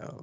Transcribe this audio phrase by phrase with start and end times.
[0.00, 0.22] Oh.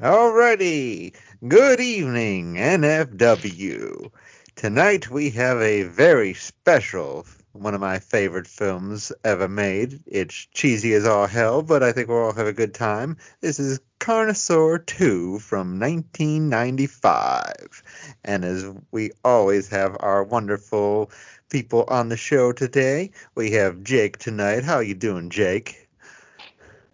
[0.00, 1.14] Alrighty.
[1.46, 4.12] Good evening, NFW.
[4.54, 10.00] Tonight we have a very special, one of my favorite films ever made.
[10.06, 13.16] It's cheesy as all hell, but I think we'll all have a good time.
[13.40, 17.82] This is Carnosaur 2 from 1995.
[18.24, 21.10] And as we always have our wonderful
[21.48, 24.62] people on the show today, we have Jake tonight.
[24.62, 25.89] How you doing, Jake?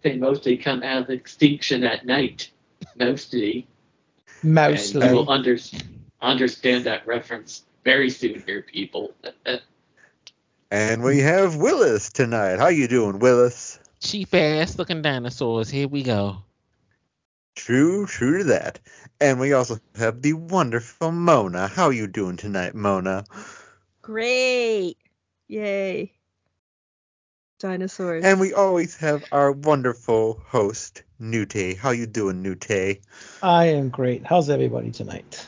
[0.07, 2.49] They mostly come out of extinction at night.
[2.95, 3.67] Mostly.
[4.41, 5.01] Mostly.
[5.01, 5.57] And you will under,
[6.21, 9.13] understand that reference very soon here, people.
[10.69, 12.59] And we have Willis tonight.
[12.59, 13.79] How you doing, Willis?
[14.01, 15.69] Cheap ass looking dinosaurs.
[15.69, 16.43] Here we go.
[17.55, 18.79] True, true to that.
[19.21, 21.67] And we also have the wonderful Mona.
[21.69, 23.23] How you doing tonight, Mona?
[24.01, 24.97] Great.
[25.47, 26.16] Yay.
[27.59, 28.23] Dinosaurs.
[28.23, 31.75] And we always have our wonderful host, Nute.
[31.77, 32.99] How you doing, Nute?
[33.41, 34.25] I am great.
[34.25, 35.47] How's everybody tonight?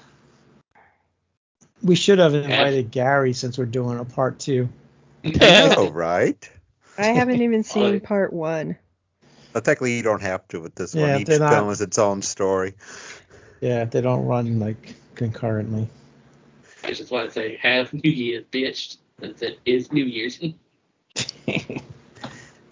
[1.83, 4.69] We should have invited Gary since we're doing a part two.
[5.23, 5.29] I
[5.75, 6.49] know, right?
[6.97, 8.75] I haven't even seen part one.
[9.53, 11.21] But technically, you don't have to with this Yeah, one.
[11.21, 12.73] Each they're not- film is its own story.
[13.61, 15.87] Yeah, they don't run like concurrently.
[16.83, 18.97] I just want to say, have New Year's, bitch.
[19.19, 20.39] Since it is New Year's.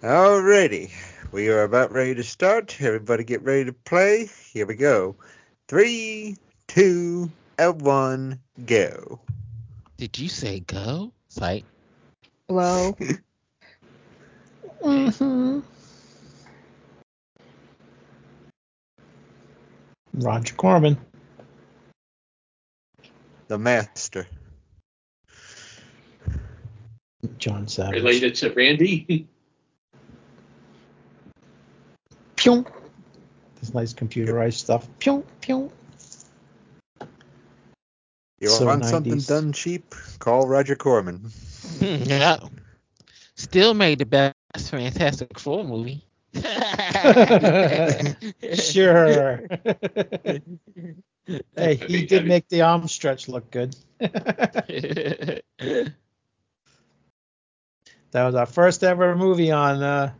[0.02, 0.92] Alrighty.
[1.32, 2.80] We are about ready to start.
[2.80, 4.30] Everybody get ready to play.
[4.52, 5.16] Here we go.
[5.66, 6.36] Three,
[6.68, 9.18] two, and one, go.
[9.96, 11.10] Did you say go?
[11.28, 11.64] Sight.
[12.46, 12.96] Blow.
[14.84, 15.60] Mm-hmm.
[20.14, 20.96] Roger Corman.
[23.48, 24.28] The Master.
[27.38, 27.94] John Savage.
[27.94, 29.26] Related to Randy.
[32.48, 32.64] Pew.
[33.60, 34.88] This nice computerized stuff.
[34.98, 35.70] Pew, pew.
[38.40, 39.94] You So want something done cheap?
[40.18, 41.30] Call Roger Corman.
[41.80, 42.38] yeah.
[43.34, 44.34] Still made the best
[44.70, 46.02] Fantastic Four movie.
[48.54, 49.46] sure.
[51.56, 53.76] hey, he did make the arm stretch look good.
[53.98, 55.42] That
[58.12, 60.12] was our first ever movie on uh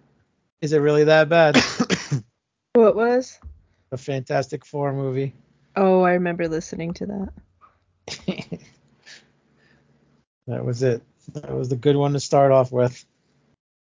[0.61, 1.57] Is It Really That Bad?
[2.79, 3.39] What was?
[3.93, 5.35] A Fantastic Four movie.
[5.77, 7.33] Oh, I remember listening to that.
[10.47, 11.03] that was it.
[11.35, 13.05] That was the good one to start off with.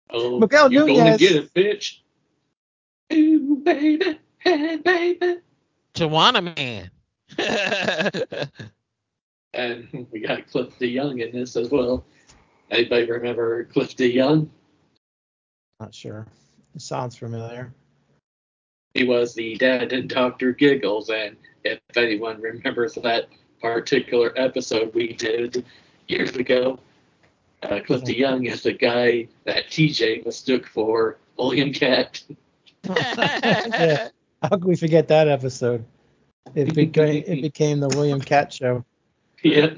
[0.10, 2.00] Oh, Miguel you're gonna get it, bitch.
[3.14, 4.20] Ooh, baby.
[4.40, 5.38] Hey, baby.
[5.94, 6.92] Joanna Man.
[9.58, 12.06] And we got Cliff DeYoung in this as well.
[12.70, 14.50] Anybody remember Cliff DeYoung?
[15.80, 16.28] Not sure.
[16.76, 17.74] It sounds familiar.
[18.98, 20.54] He was the dad in Dr.
[20.54, 23.28] Giggles, and if anyone remembers that
[23.62, 25.64] particular episode we did
[26.08, 26.80] years ago,
[27.62, 28.08] uh, Cliff Mhm.
[28.08, 32.24] DeYoung is the guy that TJ mistook for William Katt.
[32.84, 34.10] Yeah.
[34.42, 35.86] How could we forget that episode?
[36.56, 38.84] It became it became the William Katt show.
[39.44, 39.76] Yeah.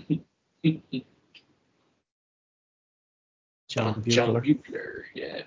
[3.68, 4.46] John John Buechler.
[4.46, 5.42] Buechler, yeah.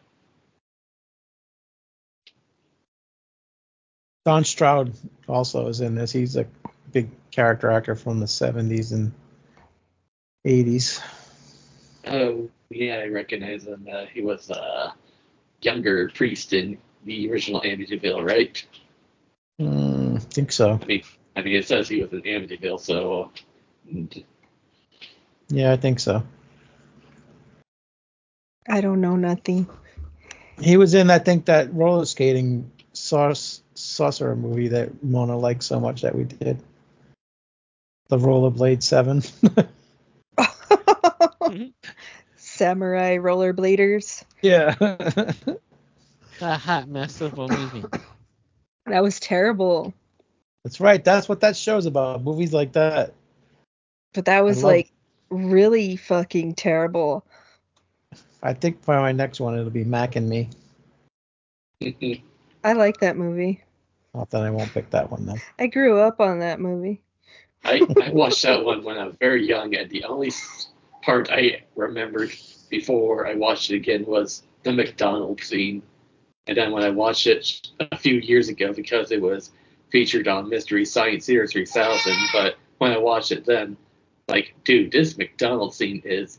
[4.25, 4.93] Don Stroud
[5.29, 6.13] also is in this.
[6.13, 6.47] He's a
[6.93, 9.13] big character actor from the 70s and
[10.47, 11.01] 80s.
[12.07, 13.89] Oh, yeah, I recognize him.
[13.91, 14.95] Uh, he was a
[15.61, 18.65] younger priest in the original Amityville, right?
[19.61, 20.79] Mm, I think so.
[20.81, 21.03] I mean,
[21.37, 23.33] I mean, it says he was in Amityville, so
[25.49, 26.23] Yeah, I think so.
[28.69, 29.67] I don't know nothing.
[30.61, 32.71] He was in, I think, that roller skating
[33.03, 36.63] sauce, saucer movie that Mona liked so much that we did.
[38.09, 39.23] The Rollerblade 7.
[42.37, 44.23] Samurai rollerbladers.
[44.43, 44.75] yeah.
[46.41, 47.85] a hot mess of a movie.
[48.87, 49.93] That was terrible.
[50.65, 51.05] That's right.
[51.05, 52.23] That's what that show's about.
[52.23, 53.15] Movies like that.
[54.15, 54.93] But that was love- like
[55.31, 57.25] really fucking terrible.
[58.43, 60.49] I think for my next one, it'll be Mac and Me.
[62.65, 63.63] I like that movie.
[64.15, 65.41] Not that I won't pick that one then.
[65.59, 67.03] I grew up on that movie.
[67.65, 70.33] I, I watched that one when I was very young, and the only
[71.03, 72.33] part I remembered
[72.69, 75.83] before I watched it again was the McDonald's scene.
[76.47, 79.53] And then when I watched it a few years ago, because it was
[79.91, 83.77] featured on Mystery Science Theater 3000, but when I watched it then,
[84.29, 86.39] like, dude, this McDonald's scene is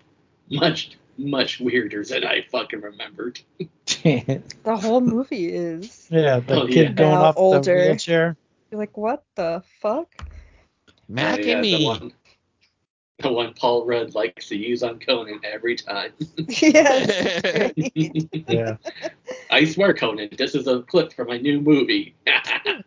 [0.50, 3.40] much, much weirder than I fucking remembered.
[4.04, 6.08] yeah, The whole movie is.
[6.10, 6.92] Yeah, the Oh, kid yeah.
[6.94, 7.76] going Now off the older.
[7.76, 8.36] wheelchair.
[8.72, 10.10] You're like, what the fuck?
[11.08, 11.86] Mac Yeah, and the me.
[11.86, 12.14] one,
[13.20, 16.12] the one Paul Rudd likes to use on Conan every time.
[16.48, 17.70] yeah.
[18.48, 18.78] Yeah.
[19.52, 22.16] I swear, Conan, this is a clip from my new movie.
[22.28, 22.84] and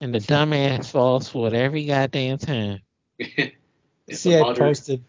[0.00, 2.80] the dumbass falls for it every goddamn time.
[4.10, 5.04] See, a I modern, posted.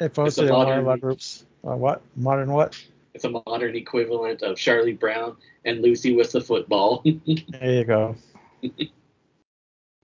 [0.00, 1.44] I posted in one of modern- our groups.
[1.66, 2.02] Uh, what?
[2.16, 2.78] Modern what?
[3.14, 7.02] it's a modern equivalent of Charlie Brown and Lucy with the football.
[7.04, 8.14] There you go.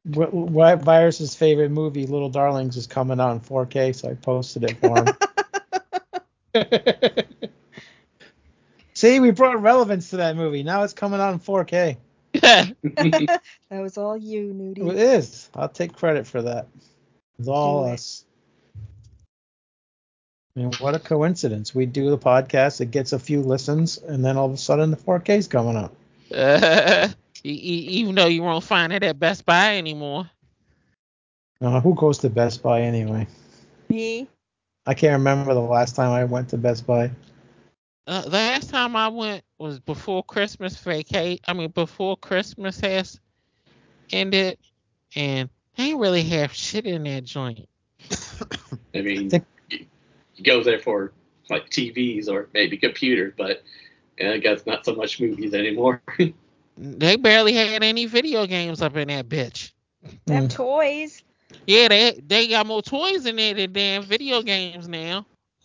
[0.05, 4.65] What, what Virus's favorite movie, Little Darlings, is coming out in 4K, so I posted
[4.65, 5.15] it for him.
[8.95, 10.63] See, we brought relevance to that movie.
[10.63, 11.97] Now it's coming out in 4K.
[12.33, 12.75] that
[13.71, 14.95] was all you, It Nudie.
[14.97, 15.49] is.
[15.55, 16.67] I'll take credit for that.
[17.39, 17.95] It's all Do it.
[17.95, 18.25] us.
[20.57, 21.75] I mean, what a coincidence.
[21.75, 24.91] We do the podcast, it gets a few listens, and then all of a sudden
[24.91, 25.95] the 4K's coming up.
[26.33, 27.09] Uh,
[27.45, 30.31] even though you won't find it at Best Buy anymore.
[31.61, 33.27] Uh, who goes to Best Buy anyway?
[33.89, 34.29] Me?
[34.87, 37.11] I can't remember the last time I went to Best Buy.
[38.07, 41.41] Uh, the last time I went was before Christmas vacate.
[41.49, 43.19] I mean, before Christmas has
[44.13, 44.59] ended,
[45.17, 47.67] and they really have shit in that joint.
[48.95, 49.54] I mean, Think- you, you
[50.43, 51.13] go there for
[51.51, 53.63] like TVs or maybe computers, but
[54.19, 56.03] yeah, I guess not so much movies anymore.
[56.77, 59.73] They barely had any video games up in that bitch.
[60.27, 60.49] Them Mm.
[60.49, 61.23] toys.
[61.67, 65.27] Yeah, they they got more toys in there than damn video games now.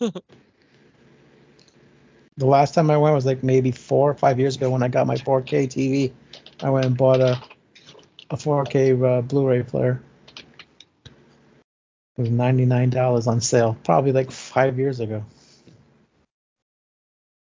[2.36, 4.88] The last time I went was like maybe four or five years ago when I
[4.88, 6.12] got my 4K TV.
[6.62, 7.40] I went and bought a
[8.30, 10.00] a 4K uh, Blu-ray player.
[12.20, 15.24] It was $99 on sale, probably like five years ago.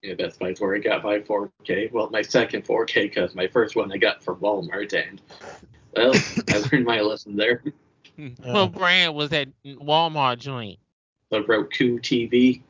[0.01, 1.91] yeah, that's my where I got my 4K.
[1.91, 5.21] Well, my second 4K because my first one I got from Walmart, and
[5.97, 6.13] well,
[6.51, 7.65] I learned my lesson there.
[8.15, 8.29] Hmm.
[8.45, 10.79] What brand was that Walmart joint?
[11.31, 12.63] The Roku TV.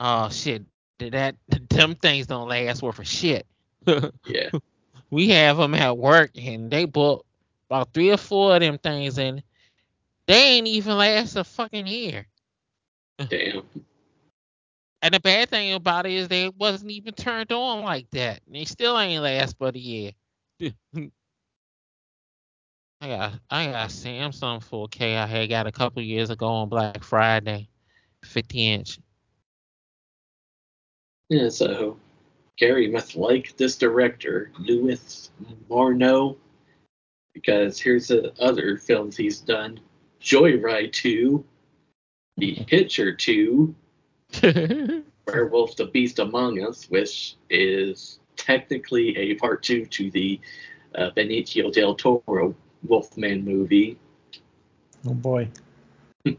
[0.00, 0.64] Oh shit,
[0.98, 1.36] Did that
[1.70, 3.46] them things don't last worth a shit.
[4.26, 4.50] Yeah.
[5.12, 7.24] we have them at work and they bought
[7.70, 9.44] about three or four of them things and
[10.26, 12.26] they ain't even last a fucking year.
[13.28, 13.62] Damn.
[15.02, 18.40] And the bad thing about it is they wasn't even turned on like that.
[18.50, 20.12] They still ain't last but a year.
[23.00, 26.68] I got I got a Samsung 4K I had got a couple years ago on
[26.68, 27.68] Black Friday,
[28.24, 28.98] 50 inch.
[31.28, 31.98] Yeah, so
[32.56, 35.30] Gary must like this director, Louis
[35.68, 36.36] Morneau,
[37.34, 39.78] because here's the other films he's done
[40.26, 41.44] Joyride 2,
[42.36, 43.74] The Hitcher 2,
[45.26, 50.40] Werewolf the Beast Among Us, which is technically a part two to the
[50.96, 53.98] uh, Benicio del Toro Wolfman movie.
[55.06, 55.48] Oh boy,
[56.24, 56.34] it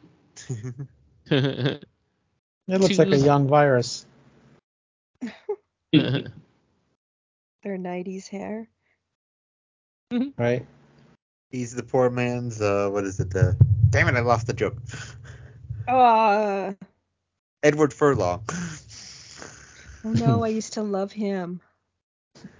[2.67, 4.05] looks like a young virus.
[5.93, 6.27] Their
[7.63, 8.67] 90s hair.
[10.37, 10.65] Right?
[11.49, 12.61] He's the poor man's.
[12.61, 13.33] Uh, what is it?
[13.35, 13.53] Uh,
[13.89, 14.15] damn it!
[14.15, 14.77] I lost the joke.
[15.87, 16.75] Oh,
[17.63, 18.43] Edward Furlong.
[20.05, 21.61] oh no, I used to love him.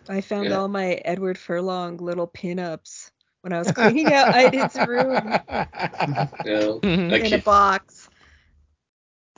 [0.10, 0.58] I found Yeah.
[0.58, 3.12] all my Edward Furlong little pinups
[3.42, 7.10] when I was cleaning out Iden's room You know, mm-hmm.
[7.10, 8.10] that in a box.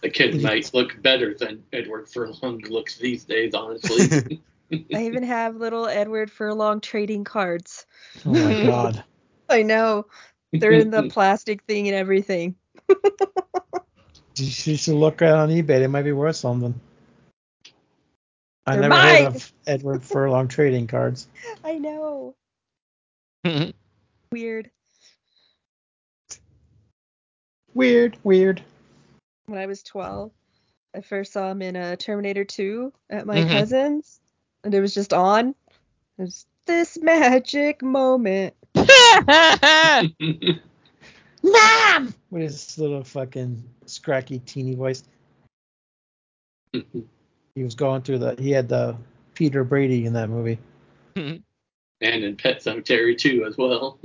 [0.02, 0.44] the kid mm-hmm.
[0.44, 4.42] might look better than Edward Furlong looks these days, honestly.
[4.94, 7.86] I even have little Edward Furlong trading cards.
[8.26, 9.04] oh my god.
[9.50, 10.06] I know.
[10.52, 12.56] They're in the plastic thing and everything.
[14.38, 15.80] You should look at on eBay.
[15.80, 16.80] They might be worth something.
[18.66, 21.28] I They're never heard of Edward Furlong trading cards.
[21.64, 22.36] I know.
[24.32, 24.72] Weird.
[27.74, 28.64] Weird, weird.
[29.48, 30.32] When I was 12,
[30.96, 33.52] I first saw him in a Terminator 2 at my Mhm.
[33.52, 34.22] cousin's,
[34.64, 35.50] and it was just on.
[36.18, 38.54] It was this magic moment.
[41.44, 42.14] Mom!
[42.30, 45.04] With his little fucking scracky teeny voice.
[46.72, 48.36] He was going through the.
[48.40, 48.96] He had the
[49.34, 50.60] Peter Brady in that movie.
[51.16, 51.44] and
[52.02, 54.00] in Pet Sematary too, as well.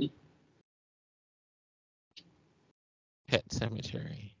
[3.27, 4.31] Pet Sematary.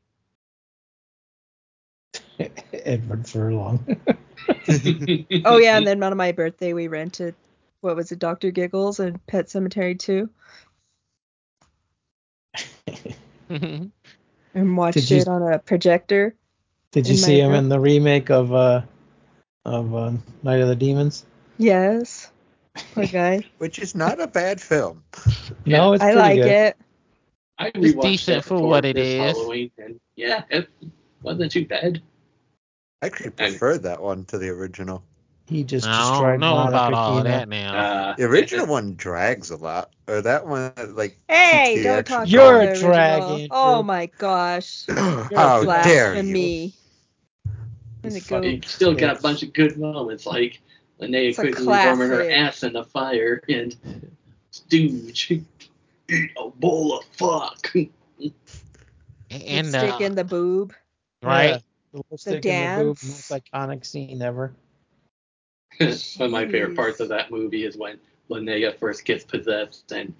[2.73, 3.97] Edward Furlong.
[5.45, 7.33] Oh yeah, and then on my birthday we rented
[7.85, 8.49] what was it, Dr.
[8.49, 10.27] Giggles and Pet Sematary 2
[13.49, 13.91] and
[14.77, 16.35] watched Did you- it on a projector.
[16.91, 17.59] Did you In my see him room.
[17.59, 18.81] in the remake of uh,
[19.65, 20.11] of uh,
[20.43, 21.25] Night of the Demons.
[21.57, 22.31] Yes.
[22.93, 23.43] Poor guy.
[23.59, 25.03] Which is not a bad film.
[25.65, 26.47] No, it's I pretty like good.
[26.47, 26.77] it.
[27.57, 29.35] I It's rewatched decent for what it is.
[29.37, 30.69] Halloween, and yeah, it
[31.21, 32.01] wasn't too bad.
[33.01, 35.03] I actually I- preferred that one to the original.
[35.47, 37.29] He just I destroyed don't know about Monica all Kino.
[37.29, 37.75] that now.
[37.75, 41.19] Uh, The original one drags a lot, or that one like.
[41.29, 43.21] Hey, don't action talk You're about a the drag.
[43.21, 43.47] Andrew.
[43.51, 44.85] Oh my gosh.
[44.89, 45.63] How dare you?
[45.65, 46.73] Blasphemy.
[46.73, 46.73] He's
[48.03, 50.61] And it goes- fucking- you still got a bunch of good moments, like
[50.99, 53.75] Linnea It's a quickly warming her ass in the fire and
[54.51, 57.71] Stooge eat a bowl of fuck.
[59.31, 60.73] and stick uh, in the boob.
[61.21, 61.57] right, Yeah,
[61.93, 63.29] the lipstick in the boob, dance.
[63.31, 64.53] most iconic scene ever.
[65.79, 65.89] One
[66.19, 70.13] of my favorite parts of that movie is when Linnea first gets possessed and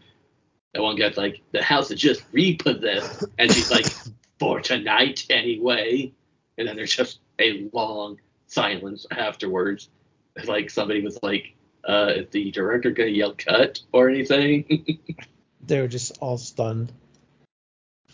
[0.73, 3.25] that one guy's like, the house is just repossessed.
[3.37, 3.85] And she's like,
[4.39, 6.11] for tonight anyway.
[6.57, 9.89] And then there's just a long silence afterwards.
[10.35, 11.55] It's like somebody was like,
[11.87, 14.99] uh, is the director going to yell cut or anything?
[15.67, 16.91] They were just all stunned.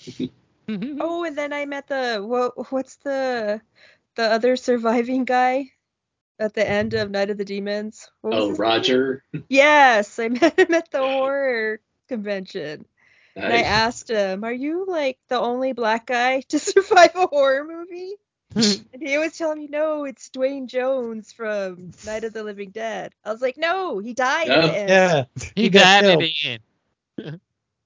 [0.70, 2.72] Oh, and then I met the what?
[2.72, 3.60] What's the
[4.16, 5.72] the other surviving guy
[6.42, 8.10] at the end of Night of the Demons?
[8.22, 8.68] What oh, his name?
[8.68, 9.24] Roger.
[9.48, 12.86] Yes, I met him at the horror convention.
[13.36, 17.64] And I asked him, "Are you like the only black guy to survive a horror
[17.64, 18.16] movie?"
[18.54, 23.14] And he was telling me, "No, it's Duane Jones from Night of the Living Dead."
[23.24, 24.60] I was like, "No, he died." No.
[24.60, 24.90] at.
[24.90, 25.24] Yeah,
[25.56, 27.40] he He died at the end.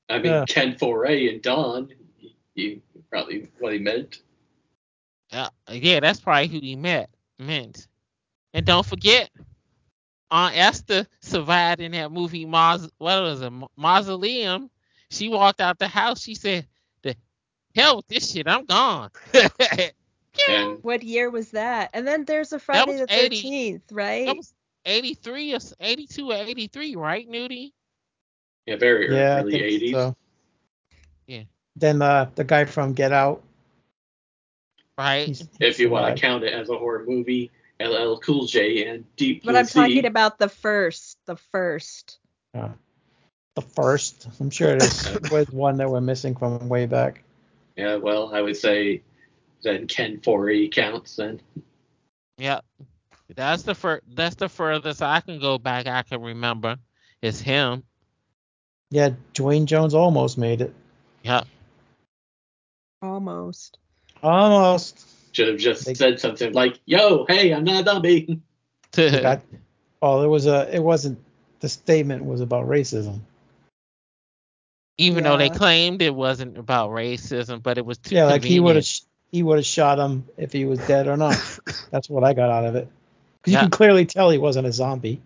[0.09, 0.45] I mean, Yeah.
[0.47, 1.89] Ken Foree and Don,
[2.55, 2.81] you
[3.11, 4.21] probably what he meant.
[5.31, 7.87] Uh, yeah, that's probably who he met meant.
[8.55, 9.29] And don't forget,
[10.31, 12.45] Aunt Esther survived in that movie.
[12.45, 13.51] Maus- what was it?
[13.75, 14.69] Mausoleum.
[15.11, 16.21] She walked out the house.
[16.21, 16.65] She said,
[17.03, 17.17] "The
[17.75, 18.47] hell with this shit.
[18.47, 19.11] I'm gone."
[20.49, 21.91] And What year was that?
[21.93, 23.35] And then there's a Friday was the 80.
[23.37, 24.25] Thirteenth, right?
[24.25, 24.53] that was
[24.85, 27.71] 83 or 82 or 83, right, Nudie?
[28.65, 29.91] yeah, very yeah, early 80s.
[29.93, 30.15] so.
[31.27, 31.43] Yeah.
[31.77, 33.43] Then uh, the guy from Get Out.
[34.97, 35.27] Right.
[35.27, 39.05] he's- If you want to count it as a horror movie, LL Cool J and
[39.15, 39.79] Deep Blue but I'm Sea.
[39.79, 42.19] talking about the first, the first.
[42.53, 42.69] Uh,
[43.55, 44.27] the first.
[44.39, 47.23] I'm sure there was one that we're missing from way back.
[47.75, 49.01] Yeah, well, I would say
[49.63, 51.41] then Ken Foree counts then.
[52.37, 52.61] Yeah.
[53.33, 55.87] That's the fur- That's the furthest I can go back.
[55.87, 56.77] I can remember.
[57.21, 57.83] It's him.
[58.91, 60.73] Yeah, Duane Jones almost made it.
[61.23, 61.43] Yeah.
[63.01, 63.79] Almost.
[64.21, 65.05] Almost.
[65.35, 68.39] Should have just They- said something like, "Yo, hey, I'm not a zombie."
[68.93, 69.41] They got,
[70.01, 70.73] oh, it was a.
[70.73, 71.19] It wasn't.
[71.59, 73.19] The statement was about racism.
[74.97, 78.61] Even though they claimed it wasn't about racism, but it was too Yeah, like he
[78.61, 78.87] would have.
[79.31, 81.35] He would have shot him if he was dead or not.
[81.91, 82.87] That's what I got out of it.
[83.41, 83.59] Because Yeah.
[83.59, 85.21] you can clearly tell he wasn't a zombie.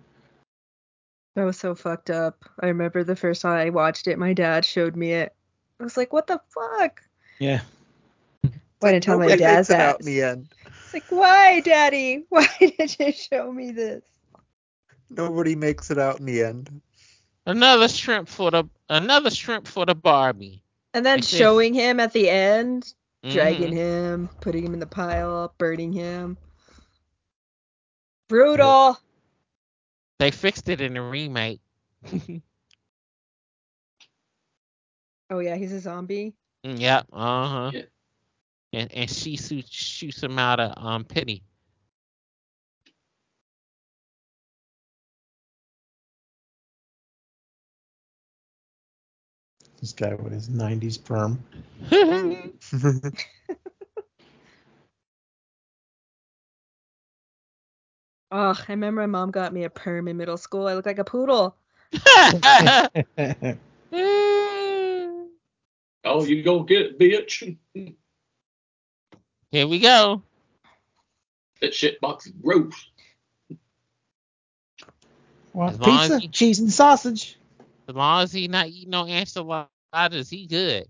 [1.35, 2.43] That was so fucked up.
[2.59, 5.35] I remember the first time I watched it, my dad showed me it.
[5.79, 7.03] I was like, what the fuck?
[7.37, 7.61] Yeah.
[8.79, 9.95] Why didn't tell my dad makes it that?
[9.95, 10.47] out in the end.
[10.65, 12.25] It's like, why, daddy?
[12.29, 14.03] Why did you show me this?
[15.09, 16.81] Nobody makes it out in the end.
[17.45, 20.63] Another shrimp for the another shrimp for the Barbie.
[20.93, 21.39] And then Like this.
[21.39, 22.93] showing him at the end,
[23.29, 23.73] dragging Mhm.
[23.73, 26.37] him, putting him in the pile, burning him.
[28.27, 28.97] Brutal.
[30.19, 31.61] They fixed it in the remake.
[35.31, 36.33] Oh yeah, he's a zombie.
[36.63, 37.03] Yeah.
[37.13, 37.71] Uh huh.
[38.71, 38.81] Yeah.
[38.81, 41.43] And and she shoots shoots him out of um pity.
[49.81, 51.43] This guy with his 90s perm.
[58.31, 60.67] Oh, I remember my mom got me a perm in middle school.
[60.67, 61.55] I look like a poodle.
[66.05, 67.57] Oh, you go get it, bitch.
[69.51, 70.21] Here we go.
[71.61, 72.73] That shit box is gross.
[75.53, 77.37] well, As pizza, he- cheese, and sausage.
[77.87, 80.87] As long as he not eating no enchiladas, he good.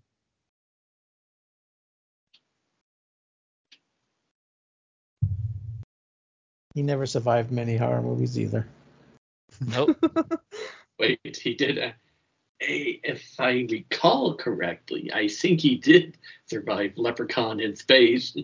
[6.76, 8.68] He never survived many horror movies either.
[9.66, 9.98] Nope.
[11.00, 11.80] Wait, he did.
[11.80, 11.92] Uh,
[12.62, 18.36] A, a, if I recall correctly, I think he did survive Leprechaun in Space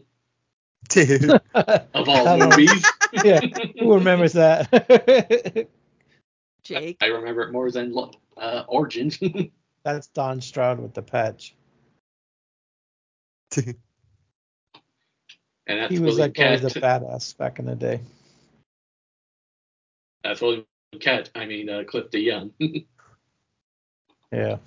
[0.89, 1.29] Dude.
[1.53, 2.85] of all don't- movies.
[3.23, 3.41] yeah,
[3.79, 4.69] who remembers that?
[6.63, 6.97] Jake.
[7.01, 7.95] I remember it more than
[8.37, 9.19] uh, Origins.
[9.83, 11.55] That's Don Stroud with the patch.
[13.55, 13.75] And
[15.67, 17.01] that's He was William like always a Cat.
[17.03, 17.99] badass back in the day.
[20.23, 20.65] That's William
[20.99, 21.29] Katt.
[21.35, 22.51] I mean, uh, Cliff DeYoung.
[24.35, 24.57] Yeah.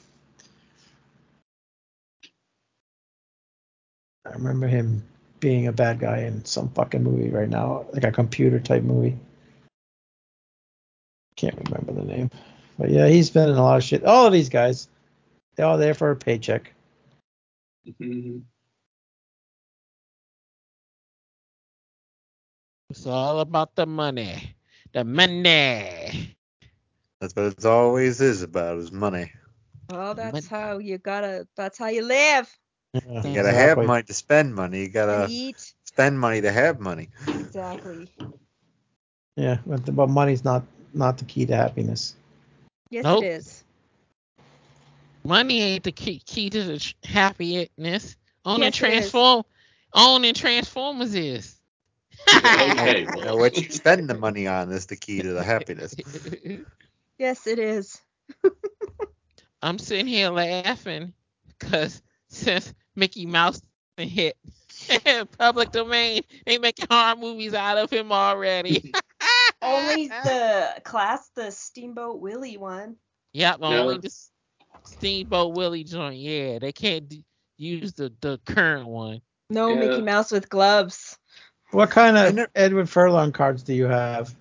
[4.25, 5.05] I remember him
[5.41, 9.19] being a bad guy in some fucking movie right now, like a computer type movie.
[11.37, 12.31] Can't remember the name.
[12.79, 14.05] But yeah, he's been in a lot of shit.
[14.05, 14.89] All of these guys,
[15.55, 16.73] they're all there for a paycheck.
[17.87, 18.43] Mhm.
[22.91, 24.57] It's all about the money.
[24.95, 26.35] The money.
[27.21, 29.31] That's what it always is about is money.
[29.89, 31.47] Well, that's Mon- how you gotta.
[31.57, 32.59] That's how you live
[32.93, 33.53] Yeah, You gotta exactly.
[33.53, 34.83] have money to spend money.
[34.83, 35.75] You gotta eat.
[35.85, 37.09] spend money to have money.
[37.35, 38.13] Exactly.
[39.37, 42.15] Yeah, but, but money's not not the key to happiness.
[42.91, 43.21] Yes, Nope.
[43.23, 43.65] it is.
[45.25, 48.17] Money ain't the key, key to the tr- happiness.
[48.45, 49.15] Owning Yes, it is.
[49.15, 49.45] transform,
[49.93, 51.61] owning Transformers is.
[52.59, 53.39] Okay, well.
[53.39, 55.97] what you spend the money on is the key to the happiness.
[57.19, 58.01] Yes, it is.
[59.63, 61.13] I'm sitting here laughing
[61.49, 63.61] because since Mickey Mouse
[63.97, 64.37] hit
[65.39, 68.93] public domain, they making horror movies out of him already.
[69.63, 72.97] Only the class, the Steamboat Willie one.
[73.33, 73.67] Yep, No.
[73.73, 74.11] only the
[74.85, 76.17] Steamboat Willie joint.
[76.17, 77.25] Yeah, they can't d-
[77.57, 79.21] use the the current one.
[79.51, 79.81] No Yeah.
[79.81, 81.19] Mickey Mouse with gloves
[81.73, 84.35] What kind of Edward Furlong cards do you have?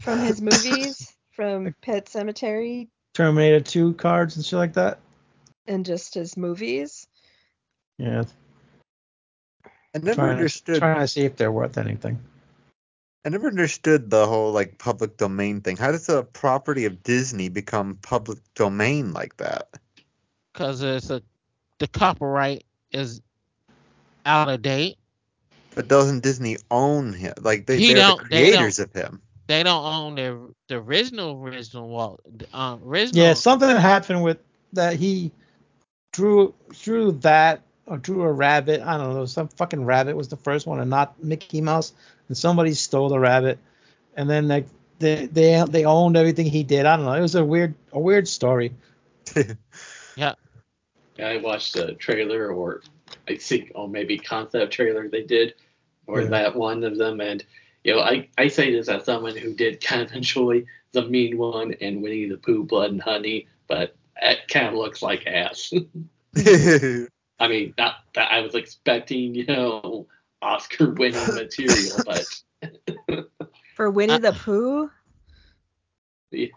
[0.00, 2.88] from his movies, from Pet Sematary,
[3.22, 5.00] Terminator 2 cards and shit like that?
[5.66, 7.08] and just his movies.
[7.98, 8.22] Yeah,
[9.66, 10.78] I never trying to, understood.
[10.78, 12.20] trying to see if they're worth anything.
[13.26, 15.76] I never understood the whole like public domain thing.
[15.76, 19.68] How does the property of Disney become public domain like that?
[20.52, 21.20] because it's a
[21.80, 23.20] the copyright is
[24.24, 24.96] out of date.
[25.74, 27.34] But doesn't Disney own him?
[27.40, 29.20] Like they, He they're the don't- they creators of him.
[29.48, 32.20] They don't own the the original original Walt.
[32.52, 33.24] Um, original.
[33.24, 34.38] Yeah, something happened with
[34.74, 35.32] that he
[36.12, 38.82] drew drew that or drew a rabbit.
[38.82, 41.94] I don't know, some fucking rabbit was the first one and not Mickey Mouse.
[42.28, 43.58] And somebody stole the rabbit.
[44.16, 44.66] And then like
[44.98, 46.84] they they they owned everything he did.
[46.86, 47.14] I don't know.
[47.14, 48.72] It was a weird a weird story.
[50.16, 50.34] Yeah.
[51.22, 52.82] I watched a trailer, or
[53.28, 55.54] I think, oh, maybe concept trailer they did,
[56.08, 56.28] or Yeah.
[56.28, 57.20] that one of them.
[57.20, 57.44] And,
[57.88, 61.38] you know, I, I say this as someone who did kind of enjoy the mean
[61.38, 65.72] one and Winnie the Pooh, Blood and Honey, but it kind of looks like ass.
[66.36, 70.06] I mean, not that I was expecting, you know,
[70.42, 73.24] Oscar winning material, but
[73.74, 74.90] For Winnie Uh, the Pooh,
[76.30, 76.50] that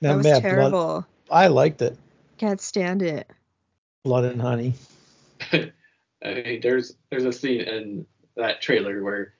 [0.00, 1.06] That was man, blood- terrible.
[1.30, 1.98] I liked it.
[2.38, 3.28] Can't stand it.
[4.04, 4.72] Blood and honey.
[5.52, 5.70] I
[6.24, 9.34] mean, there's there's a scene in that trailer where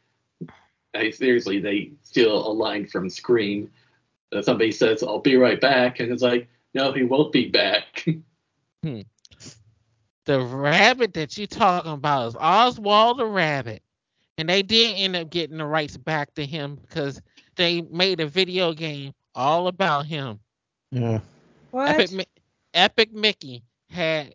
[0.95, 3.71] I seriously they steal a line from Scream.
[4.33, 8.07] Uh, somebody says, "I'll be right back," and it's like, "No, he won't be back."
[8.83, 13.83] the rabbit that you're talking about is Oswald the rabbit,
[14.37, 17.21] and they did end up getting the rights back to him because
[17.57, 20.41] they made a video game all about him.
[20.91, 21.21] Yeah.
[21.71, 22.01] What?
[22.01, 22.29] Epic,
[22.75, 24.35] Epic Mickey had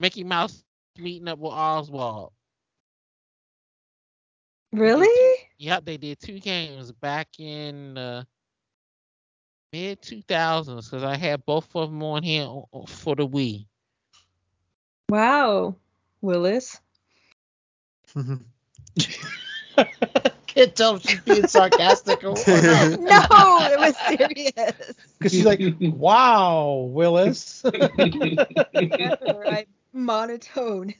[0.00, 0.62] Mickey Mouse
[0.98, 2.32] meeting up with Oswald.
[4.72, 5.37] Really?
[5.58, 8.22] Yep, they did two games back in uh,
[9.72, 13.66] mid 2000s because I had both of them on here o- o- for the Wii.
[15.10, 15.74] Wow,
[16.20, 16.80] Willis.
[20.46, 23.00] Can't tell if she's being sarcastic or, or not.
[23.00, 24.94] No, it was serious.
[25.18, 27.64] Because she's like, wow, Willis.
[28.72, 29.46] Never.
[29.48, 30.94] I'm monotone.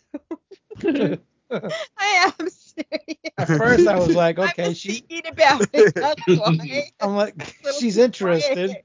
[1.99, 3.19] I am serious.
[3.39, 5.01] At first, I was like, I okay, was she.
[5.01, 5.95] thinking about it.
[5.95, 6.91] That's why.
[7.01, 8.77] I'm like, she's interested.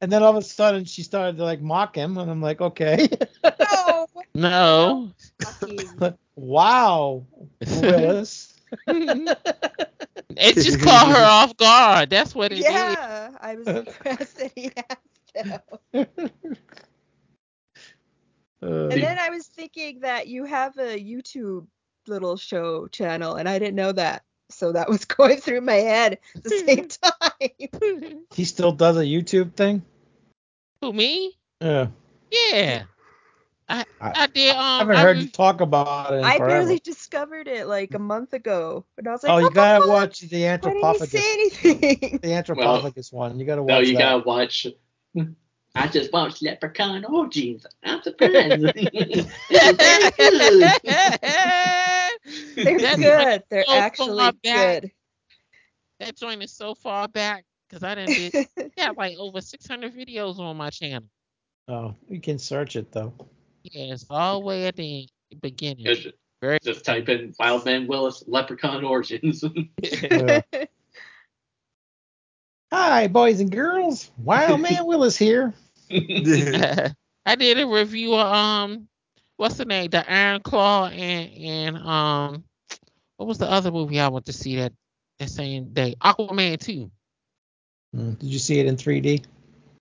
[0.00, 2.60] And then all of a sudden, she started to like mock him, and I'm like,
[2.60, 3.08] okay,
[3.42, 4.06] No.
[4.34, 5.10] No.
[6.36, 7.26] Wow,
[7.80, 8.54] Willis.
[8.88, 12.10] it just caught her off guard.
[12.10, 12.64] That's what it did.
[12.64, 15.60] Yeah, I was impressed that he asked
[15.92, 16.30] him.
[18.64, 21.66] Uh, And then I was thinking that you have a YouTube
[22.06, 24.22] little show channel, and I didn't know that.
[24.50, 26.88] So that was going through my head at the same
[28.12, 28.24] time.
[28.34, 29.82] he still does a YouTube thing.
[30.80, 31.36] Who me?
[31.60, 31.88] Yeah,
[32.30, 32.84] Yeah.
[33.68, 36.18] I I- I did um I haven't I heard re- you talk about it.
[36.18, 36.50] In I forever.
[36.66, 39.60] barely discovered it like a month ago, and I was like, oh, you what the
[39.60, 41.08] gotta watch the Why didn't he anthropophagus.
[41.08, 42.18] say anything?
[42.22, 43.38] The anthropophagus one.
[43.40, 43.98] You gotta watch no, you that.
[43.98, 44.66] gotta watch.
[45.74, 47.66] I just watched Leprechaun oh, Orgies.
[47.82, 48.64] I'm surprised.
[48.76, 49.28] It's
[49.76, 50.70] very good.
[52.80, 53.42] They're good.
[53.50, 54.92] They're so actually good.
[55.98, 60.38] that joint is so far back because I didn't did yeah like over 600 videos
[60.38, 61.08] on my channel.
[61.66, 63.12] Oh, you can search it though.
[63.64, 65.08] Yeah, it's all the way at the
[65.40, 65.86] beginning.
[65.86, 66.06] Just,
[66.40, 69.42] Very just type in Wildman Willis Leprechaun Origins.
[69.82, 70.40] Yeah.
[72.72, 74.10] Hi, boys and girls.
[74.18, 75.54] Wild Man Willis here.
[77.26, 78.88] I did a review of um
[79.36, 79.90] what's the name?
[79.90, 82.44] The Iron Claw and and um
[83.16, 84.72] what was the other movie I went to see that
[85.18, 85.94] that same day?
[86.02, 86.90] Aquaman 2.
[87.94, 89.24] Mm, Did you see it in 3D?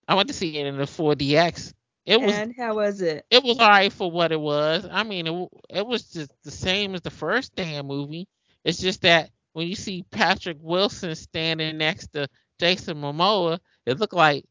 [0.07, 1.73] I went to see it in the 4DX.
[2.05, 3.25] It was and how was it?
[3.31, 4.87] it was alright for what it was.
[4.91, 8.27] I mean, it it was just the same as the first damn movie.
[8.65, 12.27] It's just that when you see Patrick Wilson standing next to
[12.59, 14.45] Jason Momoa, it looked like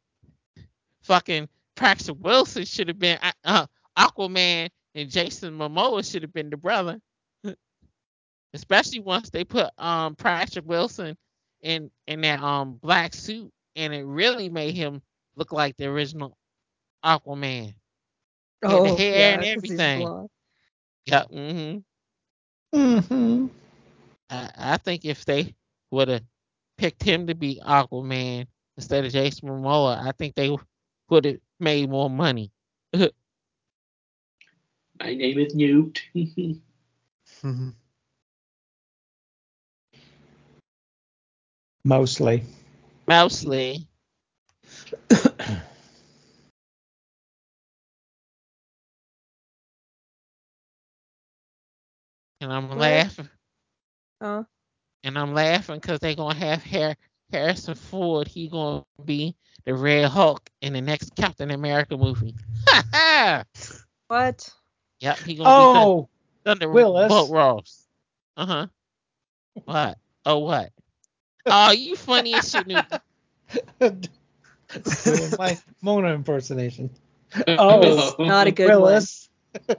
[1.02, 3.66] fucking Patrick Wilson should have been uh, uh,
[3.98, 7.00] Aquaman and Jason Momoa should have been the brother.
[8.54, 11.16] Especially once they put um Patrick Wilson
[11.62, 15.02] in in that um black suit and it really made him
[15.36, 16.36] look like the original
[17.04, 17.74] Aquaman.
[18.68, 20.10] And the hair and 'cause he's everything.
[21.06, 21.24] Yeah.
[21.30, 21.78] hmm
[22.74, 23.46] Mm-hmm.
[24.30, 25.54] I, I think if they
[25.90, 26.22] would have
[26.78, 30.56] picked him to be Aquaman instead of Jason Momoa, I think they
[31.12, 32.50] would have made more money.
[32.94, 33.04] My
[35.00, 36.02] name is Newt.
[37.42, 37.70] Mm-hmm.
[41.84, 42.44] Mostly.
[43.08, 43.88] Mostly.
[45.10, 45.62] and
[52.42, 53.28] I'm laughing.
[54.20, 54.46] Oh,
[55.02, 56.96] And I'm laughing because they're gonna have Har-
[57.32, 58.28] Harrison Ford.
[58.28, 62.34] He gonna be the Red Hulk in the next Captain America movie.
[62.68, 63.44] Ha ha!
[64.08, 64.48] what?
[65.00, 66.08] Yep, he gonna be Oh,
[66.44, 67.08] Thunder Willis.
[67.08, 67.86] Boat Ross.
[68.36, 68.66] Uh huh.
[69.64, 69.98] What?
[70.24, 70.70] Oh what?
[71.46, 72.66] Oh, you funny as shit.
[72.66, 73.00] Newton.
[75.38, 76.90] my Mona impersonation.
[77.48, 79.30] Oh, Not a good Willis.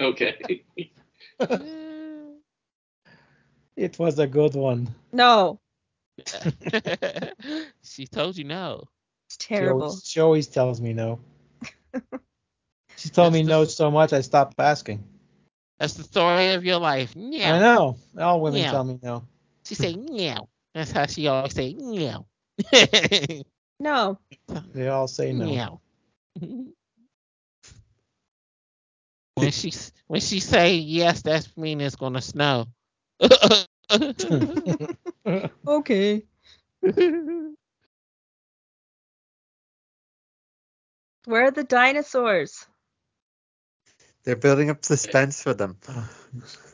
[0.00, 0.64] okay.
[3.76, 4.94] It was a good one.
[5.12, 5.60] No,
[7.82, 8.88] she told you no.
[9.28, 9.68] it's She terrible.
[9.68, 11.20] always, she always tells me no.
[12.96, 15.04] She told me That's no the- so much I stopped asking.
[15.78, 17.12] That's the story of your life.
[17.16, 17.54] Yeah.
[17.54, 17.96] I know.
[18.18, 18.70] All women Yeah.
[18.70, 19.24] tell me no.
[19.64, 20.48] She say no.
[20.74, 22.26] That's how she always say no.
[23.80, 24.18] No,
[24.72, 25.46] They all say no.
[25.46, 25.70] Yeah.
[29.34, 29.72] when she
[30.06, 32.66] when she say yes, that's mean it's gonna snow.
[35.66, 36.22] okay.
[41.24, 42.66] Where are the dinosaurs?
[44.24, 45.78] They're building up suspense for them.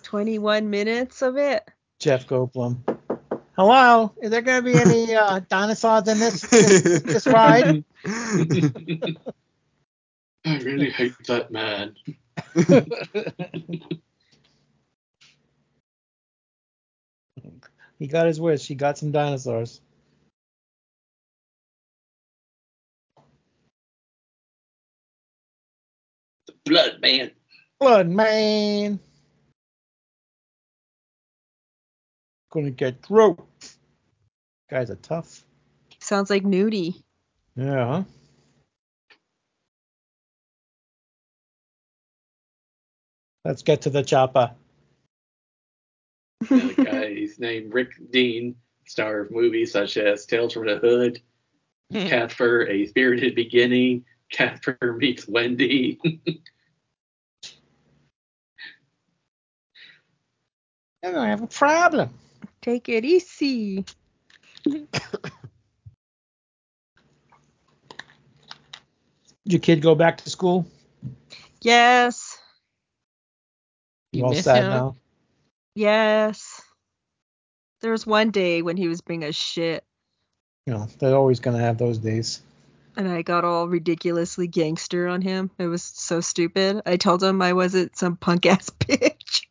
[0.03, 1.63] 21 minutes of it.
[1.99, 2.81] Jeff Goldblum.
[3.57, 7.85] Hello, is there gonna be any uh, dinosaurs in this this, this ride?
[10.45, 11.95] I really hate that man.
[18.03, 18.67] he got his wish.
[18.67, 19.81] He got some dinosaurs.
[26.49, 27.31] The blood man.
[27.79, 28.99] Blood man.
[32.51, 33.39] Gonna get throat.
[34.69, 35.45] Guys are tough.
[36.01, 37.05] Sounds like nudie.
[37.55, 37.87] Yeah.
[37.87, 38.03] Huh?
[43.45, 44.57] Let's get to the chopper.
[46.51, 50.67] And the guy, uh, he's named Rick Dean, star of movies such as Tales from
[50.67, 51.21] the Hood,
[51.91, 52.07] hmm.
[52.07, 56.01] Casper, A Spirited Beginning, Casper Meets Wendy.
[61.03, 62.11] You're gonna have a problem.
[62.61, 63.85] Take it easy.
[64.65, 64.87] Did
[69.45, 70.67] your kid go back to school?
[71.61, 72.39] Yes.
[74.13, 74.71] You all miss sad him?
[74.71, 74.97] now.
[75.75, 76.61] Yes.
[77.81, 79.85] There was one day when he was being a shit,
[80.67, 82.43] You know, they're always gonna have those days.
[82.97, 85.51] and I got all ridiculously gangster on him.
[85.59, 86.83] It was so stupid.
[86.87, 89.43] I told him I wasn't some punk ass bitch.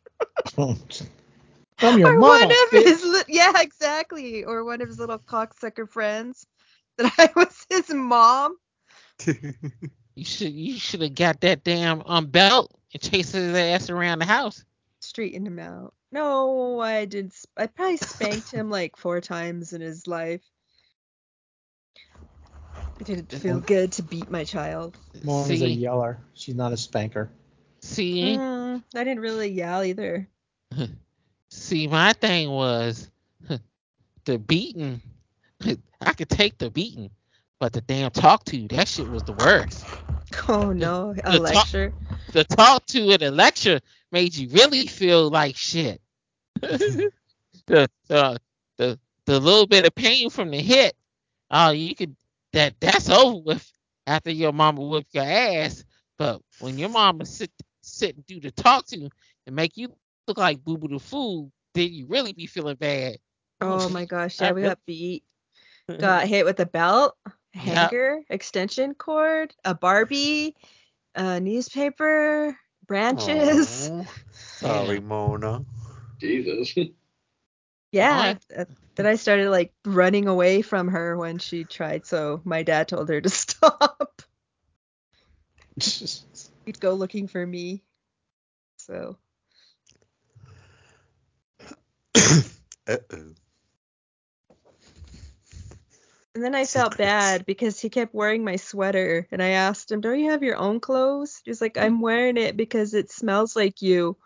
[0.54, 2.20] From your or mama.
[2.20, 2.84] one of bitch.
[2.84, 4.44] his, li- yeah, exactly.
[4.44, 6.46] Or one of his little cocksucker friends.
[6.98, 8.56] That I was his mom.
[10.14, 14.18] You should you should have got that damn um belt and chased his ass around
[14.18, 14.62] the house.
[15.00, 15.94] Straightened him out.
[16.12, 17.32] No, I did.
[17.34, 20.42] sp- I probably spanked him like four times in his life.
[23.00, 24.98] It didn't feel good to beat my child.
[25.24, 26.18] Mom is a yeller.
[26.34, 27.30] She's not a spanker.
[27.82, 30.28] see, Mm, I didn't really yell either.
[31.50, 31.88] see.
[31.88, 33.10] My thing was
[34.26, 35.02] the beating,
[36.00, 37.10] I could take the beating,
[37.60, 39.88] but the damn talk to that shit was the worst.
[40.48, 41.94] Oh no, a The lecture.
[42.32, 43.80] The talk to in a lecture
[44.12, 46.00] made you really feel like shit.
[46.60, 47.10] the,
[47.66, 48.38] the
[48.78, 50.94] the the little bit of pain from the hit,
[51.50, 52.16] oh, you could
[52.52, 53.72] that that's over with
[54.06, 55.84] after your mama whip your ass.
[56.18, 57.50] But when your mama sit
[57.82, 59.08] sit and do the talk to
[59.46, 59.94] and make you
[60.28, 63.16] look like boo boo the fool, then you really be feeling bad.
[63.60, 65.24] Oh my gosh, yeah, we got beat.
[65.98, 67.16] Got hit with a belt,
[67.54, 67.88] a Yeah.
[67.90, 70.54] hanger, extension cord, a Barbie,
[71.14, 73.90] a newspaper, branches.
[73.90, 74.06] Aw.
[74.32, 75.64] Sorry, Mona.
[76.20, 76.74] Jesus.
[77.92, 78.38] Yeah.
[78.56, 78.64] uh,
[78.96, 83.08] Then I started like running away from her when she tried, so my dad told
[83.08, 84.22] her to stop.
[86.66, 87.82] He'd go looking for me.
[88.78, 89.16] So
[92.86, 93.34] Uh-oh.
[96.34, 100.00] And then I felt bad because he kept wearing my sweater and I asked him,
[100.00, 101.42] Don't you have your own clothes?
[101.44, 102.00] He's like, I'm mm.
[102.00, 104.16] wearing it because it smells like you.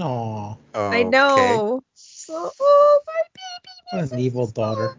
[0.00, 1.10] Aw, I Okay.
[1.10, 1.82] know.
[1.94, 3.22] So oh my
[3.92, 4.02] baby.
[4.04, 4.96] what an evil daughter.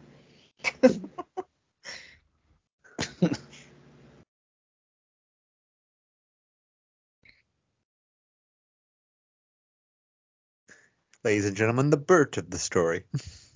[11.23, 13.03] Ladies and gentlemen, the Bert of the story.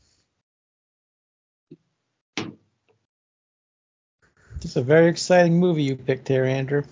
[4.71, 6.83] It's a very exciting movie you picked here, Andrew.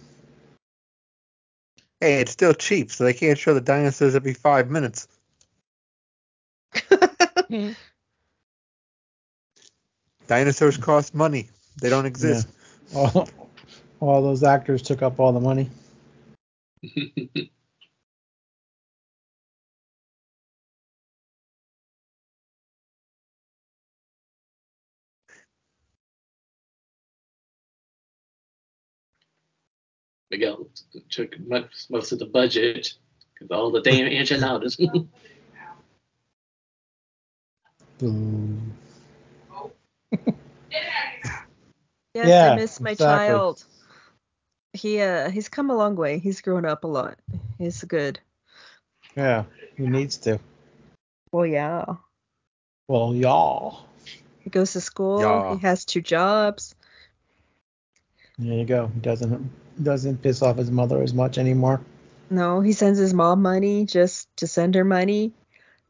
[2.01, 5.07] Hey, it's still cheap, so they can't show the dinosaurs every five minutes.
[7.49, 7.71] Hmm.
[10.27, 11.49] Dinosaurs cost money.
[11.81, 12.49] They don't exist.
[12.93, 13.29] All,
[14.01, 15.69] all those actors took up all the money.
[30.31, 30.69] Miguel
[31.09, 32.93] took most, most of the budget
[33.33, 34.75] because all the damn enchiladas.
[37.99, 38.57] Boo.
[42.15, 43.33] Yes, Yeah, I miss my exactly.
[43.35, 43.63] child.
[44.73, 46.17] He uh he's come a long way.
[46.17, 47.19] He's grown up a lot.
[47.59, 48.19] He's good.
[49.15, 49.43] Yeah,
[49.77, 50.39] he needs to.
[51.31, 51.85] Well yeah.
[52.87, 53.85] Well, y'all.
[54.39, 55.19] He goes to school.
[55.19, 55.53] Yeah.
[55.53, 56.73] He has two jobs.
[58.39, 58.87] There you go.
[58.93, 59.51] He doesn't
[59.83, 61.81] doesn't piss off his mother as much anymore.
[62.29, 65.33] No, he sends his mom money just to send her money.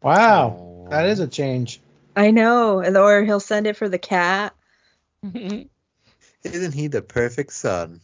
[0.02, 0.90] Wow, Aw.
[0.90, 1.80] that is a change.
[2.16, 2.84] I know.
[2.84, 4.56] Or he'll send it for the cat.
[6.44, 8.02] Isn't he the perfect son?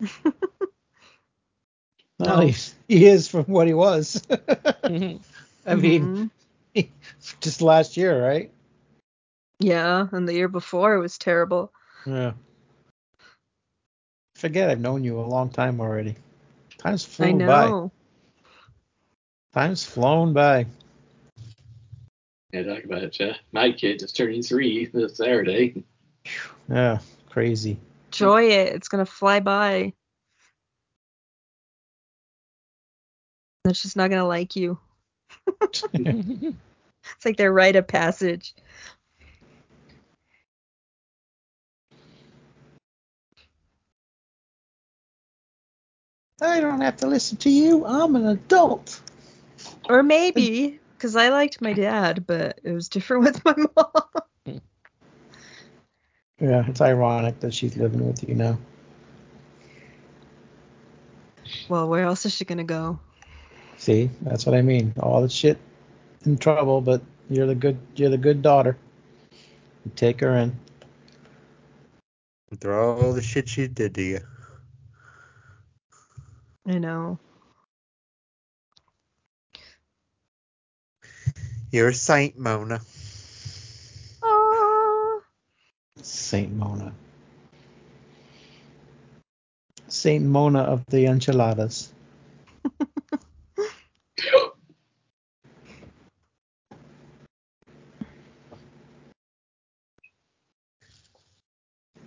[2.20, 2.40] No, No.
[2.40, 2.54] he,
[2.88, 4.20] he is from what he was.
[4.84, 6.30] I mean,
[6.74, 6.88] Mhm.
[7.40, 8.50] just last year, right?
[9.60, 11.72] Yeah, and the year before it was terrible.
[12.04, 12.32] Yeah.
[14.38, 16.14] Forget I've known you a long time already.
[16.78, 17.66] Time's I flown by.
[17.70, 17.90] know.
[19.52, 20.66] Time's flown by.
[22.52, 23.20] yeah, talk about it.
[23.20, 25.82] Uh, my kid is turning three this Saturday.
[26.68, 27.78] Yeah, crazy.
[28.12, 28.76] Enjoy it.
[28.76, 29.92] It's gonna fly by.
[33.64, 34.78] It's just not gonna like you.
[37.16, 38.54] It's like their rite of passage.
[46.40, 47.84] I don't have to listen to you.
[47.84, 49.00] I'm an adult.
[49.88, 54.60] Or maybe because I liked my dad, but it was different with my mom.
[56.40, 58.58] Yeah, it's ironic that she's living with you now.
[61.68, 63.00] Well, where else is she gonna go?
[63.76, 64.94] See, that's what I mean.
[65.00, 65.58] All the shit
[66.24, 68.76] in trouble, but you're the good you're the good daughter.
[69.84, 70.56] You take her in.
[72.52, 74.20] After all the shit she did to you.
[76.68, 77.18] I know.
[81.70, 82.82] You're a saint, Mona.
[84.22, 85.22] Oh,
[86.02, 86.92] Saint Mona.
[89.88, 91.90] Saint Mona of the enchiladas.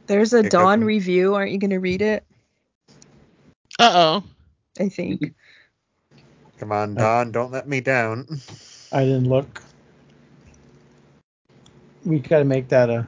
[0.05, 1.33] there's a Dawn review.
[1.33, 2.23] Aren't you gonna read it?
[3.79, 4.23] Uh oh.
[4.81, 5.33] I think.
[6.59, 8.27] Come on, Don, don't let me down.
[8.91, 9.61] I didn't look.
[12.05, 13.07] We gotta make that a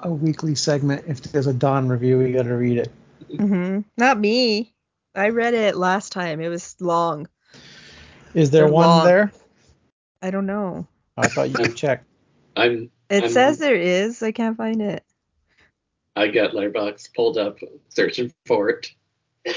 [0.00, 1.04] a weekly segment.
[1.06, 2.90] If there's a Don review, we gotta read it.
[3.32, 3.80] Mm-hmm.
[3.96, 4.72] Not me.
[5.14, 6.40] I read it last time.
[6.40, 7.28] It was long.
[8.34, 9.04] Is there They're one long.
[9.06, 9.32] there?
[10.22, 10.86] I don't know.
[11.16, 12.04] I thought you could check.
[12.56, 14.22] I'm It I'm- says there is.
[14.22, 15.04] I can't find it.
[16.16, 18.92] I got Letterboxd pulled up, searching for it.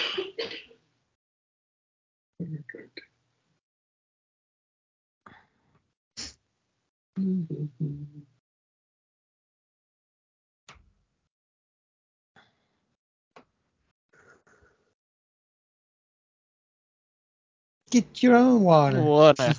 [17.91, 19.01] Get your own water.
[19.01, 19.53] Water.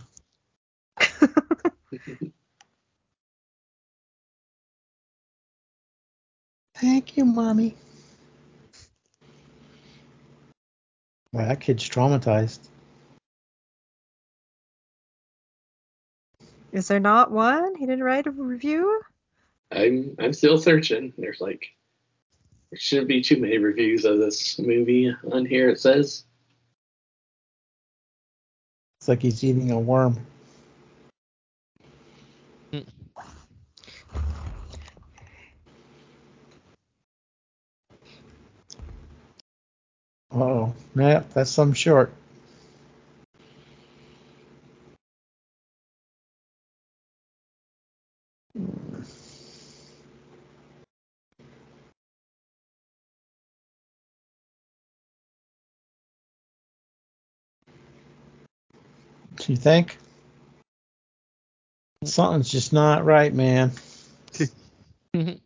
[6.74, 7.76] Thank you, mommy.
[11.32, 12.58] Well, that kid's traumatized.
[16.74, 17.76] Is there not one?
[17.76, 19.00] He didn't write a review?
[19.70, 21.12] I'm I'm still searching.
[21.16, 21.68] There's like
[22.70, 25.68] there shouldn't be too many reviews of this movie on here.
[25.68, 26.24] It says
[28.98, 30.18] It's like he's eating a worm.
[32.72, 32.80] Hmm.
[40.32, 42.12] Oh, yeah, that's some short.
[59.52, 59.98] You think?
[62.04, 63.72] Something's just not right, man.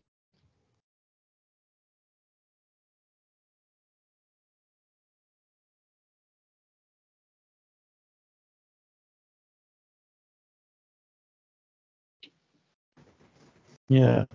[13.88, 14.26] Yeah.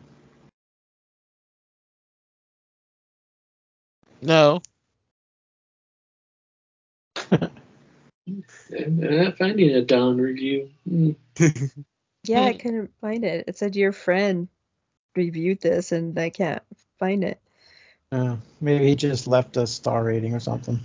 [4.21, 4.61] No.
[8.77, 10.69] I'm not finding a down review.
[10.87, 11.11] Hmm.
[12.25, 13.45] Yeah, I couldn't find it.
[13.49, 14.47] It said your friend
[15.13, 16.63] reviewed this and I can't
[16.97, 17.37] find it.
[18.13, 20.79] Uh, maybe he just left a star rating or something.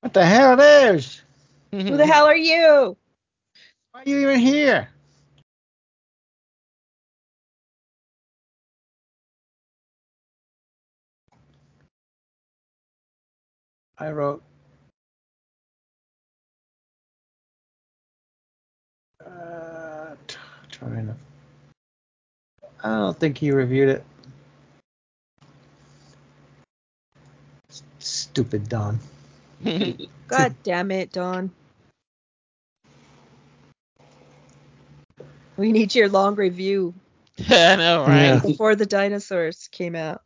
[0.00, 1.22] What the hell is?
[1.70, 2.96] Who the hell are you?
[3.92, 4.88] Why are you even here?
[14.08, 14.42] Wrote.
[19.24, 20.36] Uh, t-
[20.70, 21.16] trying to.
[22.82, 24.04] I don't think he reviewed it.
[27.98, 28.98] Stupid Don.
[30.28, 31.50] God damn it, Don.
[35.58, 36.94] We need your long review
[37.50, 38.24] I know, right?
[38.24, 38.40] Yeah.
[38.40, 40.22] before the dinosaurs came out.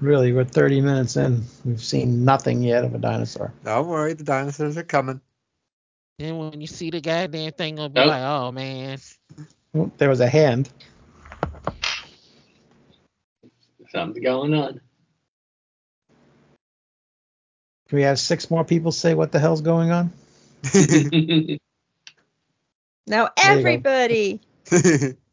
[0.00, 1.42] Really, we're 30 minutes in.
[1.64, 3.52] We've seen nothing yet of a dinosaur.
[3.64, 5.20] Don't worry, the dinosaurs are coming.
[6.18, 8.08] Then when you see the goddamn thing, gonna be Nope.
[8.08, 8.98] like, oh man.
[9.98, 10.68] There was a hand.
[13.90, 14.80] Something's going on.
[17.88, 20.12] Can we have six more people say what the hell's going on?
[23.06, 23.82] Now There you go.
[23.82, 24.40] everybody.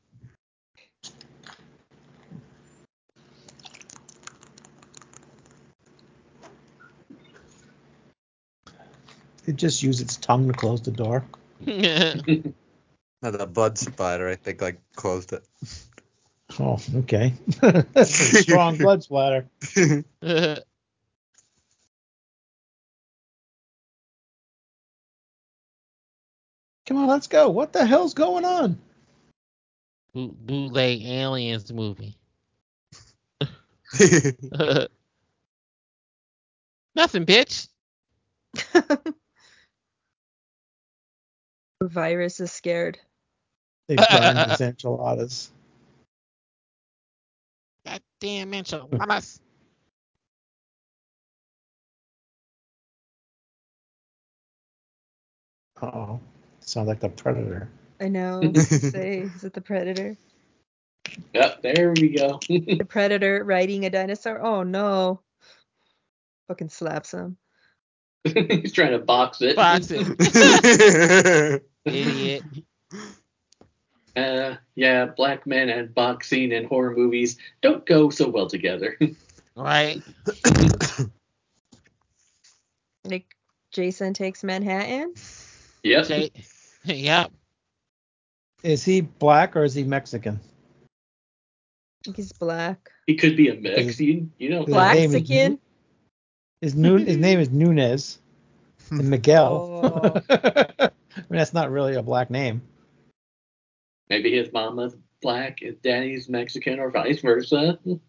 [9.47, 11.23] It just used its tongue to close the door.
[11.65, 15.43] no, the blood splatter, I think, like closed it.
[16.59, 17.33] Oh, okay.
[18.03, 19.47] Strong blood splatter.
[26.85, 27.49] Come on, let's go.
[27.49, 28.79] What the hell's going on?
[30.13, 32.17] Boot- bootleg aliens movie.
[36.95, 37.67] Nothing, bitch.
[41.79, 42.99] The virus is scared.
[43.87, 45.51] They burned his enchiladas.
[47.85, 48.53] Goddamn hmm.
[48.53, 49.41] enchiladas.
[55.81, 56.19] Oh,
[56.61, 57.69] sounds like the predator.
[57.99, 58.39] I know.
[58.41, 60.15] I was gonna say, is it the predator?
[61.33, 62.39] Yep, there we go.
[62.47, 64.41] The predator riding a dinosaur?
[64.41, 65.19] Oh no.
[66.47, 67.37] Fucking slaps him.
[68.49, 69.55] He's trying to box it.
[69.55, 71.61] Box it.
[71.85, 72.43] Idiot.
[74.15, 78.97] Uh, yeah, black men and boxing and horror movies don't go so well together.
[79.57, 80.01] Right?
[83.05, 83.35] Like
[83.71, 85.13] Jason takes Manhattan.
[85.83, 86.07] yep.
[86.07, 86.31] Jay-
[86.83, 87.31] yep.
[88.63, 90.39] Is he black or is he Mexican?
[92.15, 92.89] he's black.
[93.07, 93.99] He could be a mix.
[93.99, 94.63] You you know.
[94.63, 95.59] name is Blaxican?
[96.65, 98.17] His noon his name is Nunez
[98.89, 99.83] and Miguel.
[99.83, 100.21] Oh.
[100.31, 100.89] I
[101.29, 102.63] mean that's not really a black name.
[104.09, 107.77] Maybe his mama's black, his daddy's Mexican, or vice versa.
[107.85, 107.99] or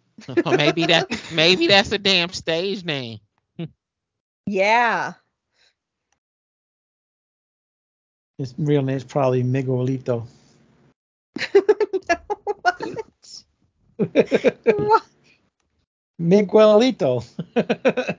[0.56, 3.18] maybe that maybe that's a damn stage name.
[4.46, 5.12] Yeah.
[8.38, 10.26] His real name is probably Miguelito.
[12.62, 12.82] what?
[14.64, 15.02] What?
[16.18, 18.16] Miguelito.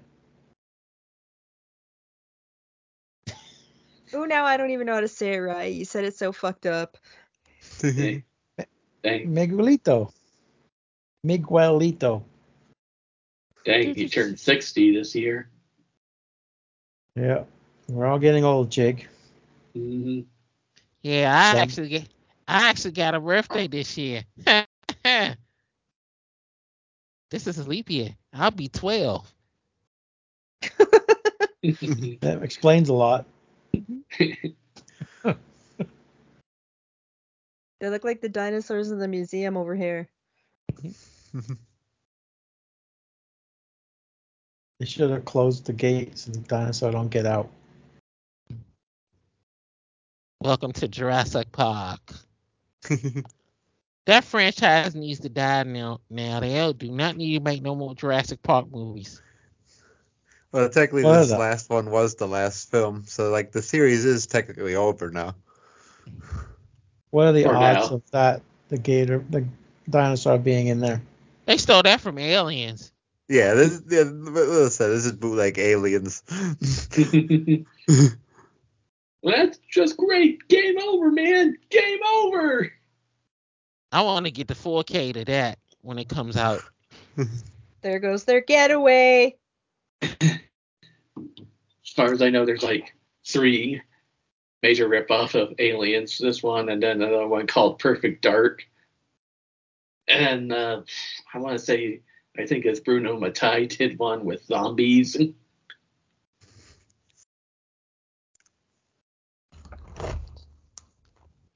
[4.17, 5.71] Oh, now I don't even know how to say it right.
[5.71, 6.97] You said it so fucked up.
[7.83, 8.23] Hey,
[9.03, 10.11] dang, Miguelito.
[11.25, 12.23] Miguelito.
[13.63, 15.49] dang, he turned 60 this year.
[17.15, 17.43] Yeah.
[17.87, 19.07] We're all getting old, Jake.
[19.75, 20.21] hmm
[21.03, 22.07] Yeah, I Some- actually get
[22.47, 24.23] I actually got a birthday this year.
[24.43, 25.35] this
[27.45, 28.15] is a leap year.
[28.33, 29.31] I'll be twelve.
[31.61, 33.25] That explains a lot.
[37.79, 40.09] They look like the dinosaurs in the museum over here.
[44.79, 47.49] They should have closed the gate so the dinosaur don't get out.
[50.41, 52.01] Welcome to Jurassic Park.
[54.07, 55.99] That franchise needs to die now.
[56.09, 59.21] Now they do not need to make no more Jurassic Park movies.
[60.51, 61.39] Well, technically, What this is that?
[61.39, 65.35] last one was the last film, so like the series is technically over now.
[67.11, 67.95] What are the For odds now.
[67.97, 69.45] of that the gator the
[69.89, 71.01] dinosaur being in there?
[71.45, 72.91] They stole that from Aliens.
[73.29, 76.23] Yeah, this yeah, listen, this is bootleg aliens.
[77.87, 78.15] well,
[79.35, 80.47] that's just great.
[80.47, 81.57] Game over, man.
[81.69, 82.71] Game over.
[83.91, 86.61] I want to get the 4K to that when it comes out.
[87.81, 89.35] There goes their getaway.
[91.97, 92.93] As far as I know, there's like
[93.25, 93.81] three
[94.61, 96.19] major ripoff of Aliens.
[96.19, 98.63] This one, and then another one called Perfect Dark.
[100.07, 100.83] And uh,
[101.33, 102.01] I want to say,
[102.37, 105.17] I think it's Bruno Mattei did one with zombies.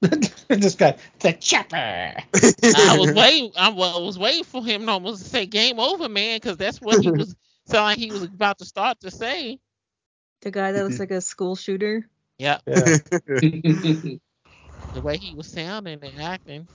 [0.00, 1.76] this guy, the chopper.
[1.76, 3.52] I was waiting.
[3.56, 7.00] I wa- was waiting for him almost to say "Game over, man," because that's what
[7.00, 7.36] he was
[7.66, 9.60] sound like he was about to start to say.
[10.42, 12.06] The guy that looks like a school shooter.
[12.38, 12.98] Yeah, Yeah.
[13.40, 14.20] the
[15.00, 16.68] way he was sounding and acting.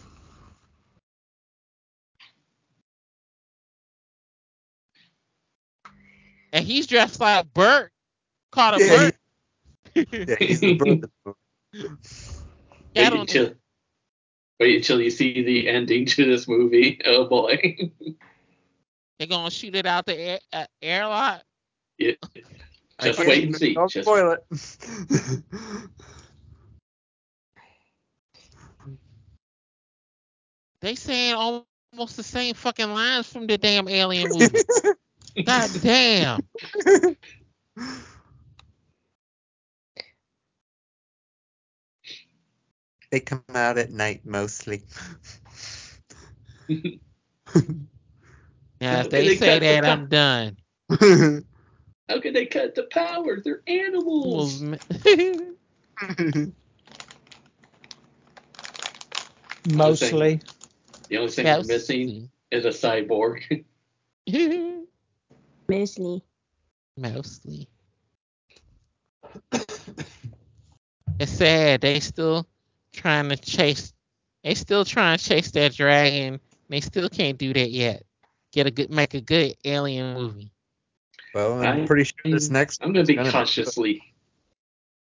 [6.53, 7.91] And he's dressed like Burke.
[8.51, 9.15] Carter Yeah, Burke.
[9.95, 11.09] yeah, he's the brother.
[12.95, 13.53] wait Got until
[14.59, 16.99] wait until you see the ending to this movie.
[17.05, 17.91] Oh boy.
[19.19, 21.43] They're gonna shoot it out the air, uh, airlock.
[21.97, 22.13] Yeah.
[22.99, 23.73] I Just wait and see.
[23.73, 24.43] Don't Just- spoil it.
[30.81, 34.59] They saying almost the same fucking lines from the damn Alien movie.
[35.43, 36.39] God damn.
[43.11, 44.83] they come out at night mostly.
[46.69, 46.77] Now
[48.81, 50.57] How if they they say cut the that, I'm done.
[52.09, 53.41] How can they cut the power?
[53.43, 54.61] They're animals.
[59.69, 60.41] Mostly.
[61.09, 63.65] The only thing we're missing is a cyborg.
[65.69, 66.23] Mostly.
[66.97, 67.67] Mostly.
[71.19, 71.81] It's sad.
[71.81, 72.47] They still
[72.93, 73.91] trying to chase.
[74.43, 76.39] They still trying to chase that dragon.
[76.69, 78.03] They still can't do that yet.
[78.51, 80.51] Get a good, make a good alien movie.
[81.37, 82.81] Well, I'm I- pretty sure this next.
[82.83, 84.01] I'm gonna be gonna be- cautiously.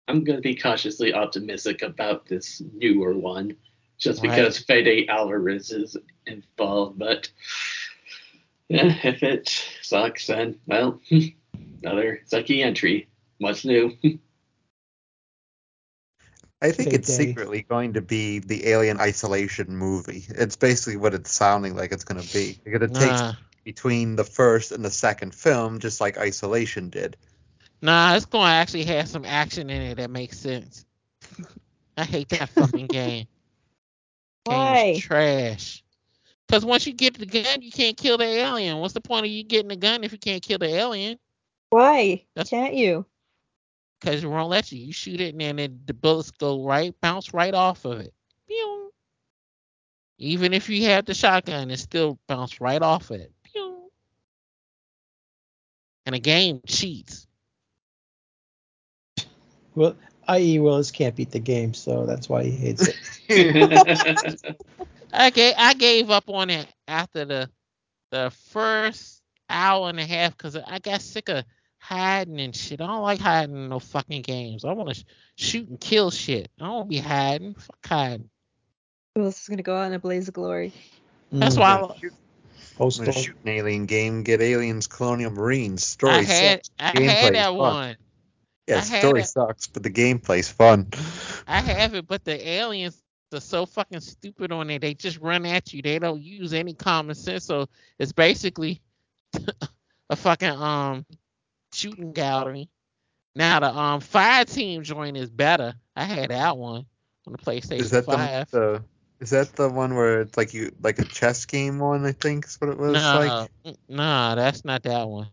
[0.09, 3.57] I'm gonna be cautiously optimistic about this newer one,
[3.99, 4.31] just Right.
[4.31, 6.99] because Fede Alvarez is involved.
[6.99, 7.31] But
[8.69, 9.49] yeah, if it
[9.83, 11.01] sucks, then well,
[11.83, 13.09] another sucky entry.
[13.39, 13.97] What's new?
[16.63, 17.27] I think Day it's Day.
[17.29, 20.25] secretly going to be the Alien Isolation movie.
[20.29, 22.61] It's basically what it's sounding like it's going to be.
[22.63, 23.33] They're going to take Nah,
[23.75, 27.17] between the first and the second film, just like Isolation did.
[27.81, 30.85] nah, it's gonna actually have some action in it that makes sense.
[31.97, 33.29] I hate that fucking game.
[34.45, 34.85] Game Why?
[34.97, 35.85] is trash.
[36.49, 38.79] Cause once you get the gun, you can't kill the alien.
[38.79, 41.17] What's the point of you getting the gun if you can't kill the alien?
[41.69, 42.25] Why?
[42.35, 43.07] That's- Can't you?
[44.01, 44.85] Cause it won't let you.
[44.85, 48.13] You shoot it and then it, the bullets go right, bounce right off of it.
[48.49, 48.93] Pew.
[50.19, 53.33] Even if you have the shotgun, it still bounce right off of it.
[56.19, 56.41] Pew.
[56.43, 57.95] And the game cheats.
[59.75, 59.97] Well,
[60.29, 60.59] i.e.
[60.59, 62.97] Willis can't beat the game, so that's why he hates it.
[65.15, 67.51] okay, I gave up on it after the
[68.11, 71.45] the first hour and a half because I got sick of
[71.79, 72.81] hiding and shit.
[72.81, 74.65] I don't like hiding in no fucking games.
[74.65, 75.05] I want to sh-
[75.37, 76.51] shoot and kill shit.
[76.61, 77.55] I don't be hiding.
[77.55, 78.31] Fuck hiding.
[79.17, 80.73] Willis is gonna go out in a blaze of glory.
[81.33, 81.95] That's Mm, why I'm I,
[82.81, 85.85] gonna I'm gonna shoot an alien game, get aliens, colonial marines.
[85.85, 86.71] Story I had sucks.
[86.79, 87.57] I Gameplay's had that fun.
[87.57, 87.97] one.
[88.67, 89.27] Yeah, I story it.
[89.27, 90.89] sucks, but the gameplay's fun.
[91.47, 94.81] I have it, but the aliens are so fucking stupid on it.
[94.81, 95.83] They just run at you.
[95.83, 97.45] They don't use any common sense.
[97.45, 97.69] So
[97.99, 98.81] it's basically
[100.11, 101.05] a fucking um
[101.73, 102.69] shooting gallery.
[103.35, 105.75] Now the um fire team joint is better.
[105.97, 106.87] I had that one
[107.27, 108.51] on the PlayStation Is that the, Five.
[108.51, 108.83] the
[109.21, 112.05] is that the one where it's like you like a chess game one?
[112.07, 113.77] I think is what it was no, like.
[113.89, 115.29] nah, that's not that one.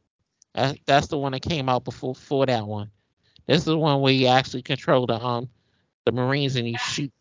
[0.53, 2.91] That, that's the one that came out before for that one.
[3.47, 5.49] This is the one where you actually control the um
[6.05, 7.11] the Marines and you shoot.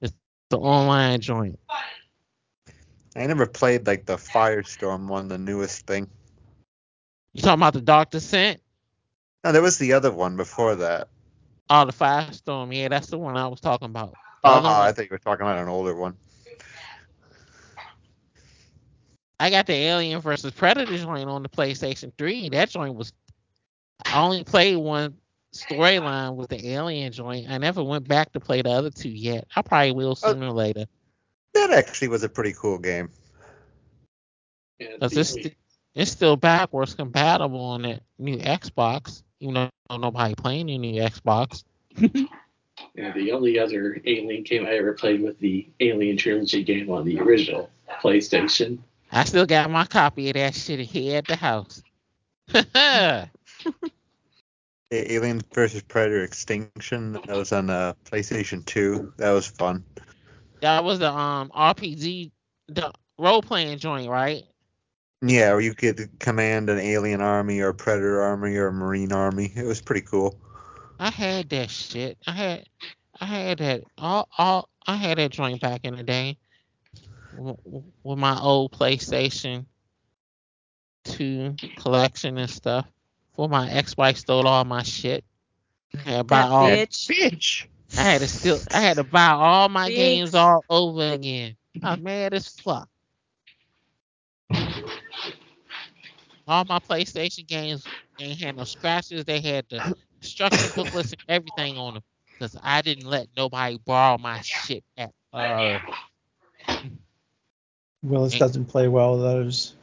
[0.00, 0.12] It's
[0.48, 1.58] the online joint.
[3.16, 6.08] I never played like the Firestorm one, the newest thing.
[7.32, 8.60] You talking about the Dark Descent?
[9.44, 11.08] No, there was the other one before that.
[11.68, 12.74] Oh, the Firestorm.
[12.74, 14.14] Yeah, that's the one I was talking about.
[14.42, 16.16] Uh, the uh, Oh, I think you were talking about an older one.
[19.38, 22.50] I got the Alien versus Predator joint on the PlayStation 3.
[22.50, 23.12] That joint was.
[24.04, 25.16] I only played one
[25.54, 27.50] storyline with the Alien joint.
[27.50, 29.46] I never went back to play the other two yet.
[29.56, 30.86] I probably will uh, sooner or later.
[31.54, 33.10] That actually was a pretty cool game.
[34.78, 35.56] Yeah, Cause it's, st-
[35.94, 39.22] it's still backwards compatible on that new Xbox.
[39.40, 41.64] Even though nobody playing the new Xbox.
[42.94, 47.04] Yeah, the only other Alien game I ever played was the Alien Trilogy game on
[47.04, 47.70] the original
[48.02, 48.78] PlayStation.
[49.12, 51.82] I still got my copy of that shit here at the house.
[52.54, 53.28] A-
[54.92, 57.12] Alien versus Predator Extinction.
[57.12, 59.14] That was on uh, PlayStation 2.
[59.18, 59.84] That was fun.
[60.60, 62.30] that was the um RPG
[62.68, 64.42] the role playing joint, right?
[65.22, 69.12] Yeah, where you could command an alien army or a predator army or a marine
[69.12, 69.52] army.
[69.54, 70.34] It was pretty cool.
[71.00, 72.18] I had that shit.
[72.28, 72.66] I had
[73.20, 76.38] I had that all all I had that joint back in the day
[77.32, 79.66] w- w- with my old PlayStation
[81.06, 82.86] 2 collection and stuff.
[83.32, 85.24] Before my ex-wife stole all my shit.
[85.96, 87.08] I had to buy That all bitch.
[87.08, 87.66] Bitch.
[87.96, 89.90] I had to still I had to buy all my Bitch.
[89.90, 91.56] games all over again.
[91.82, 92.88] I'm mad as fuck.
[96.46, 97.88] All my PlayStation games
[98.18, 99.24] ain't had no scratches.
[99.24, 99.84] They had the
[100.20, 102.02] instruction booklets and everything on them.
[102.38, 105.80] Because I didn't let nobody borrow my shit at uh
[108.02, 109.74] Willis doesn't play well with those.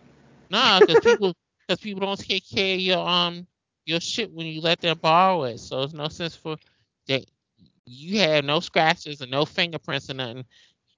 [0.50, 1.34] Nah, because people
[1.68, 3.48] because people don't take care of your um
[3.86, 5.60] your shit when you let them borrow it.
[5.60, 6.58] So it's no sense for
[7.08, 7.26] that
[7.86, 10.46] you have no scratches and no fingerprints or nothing.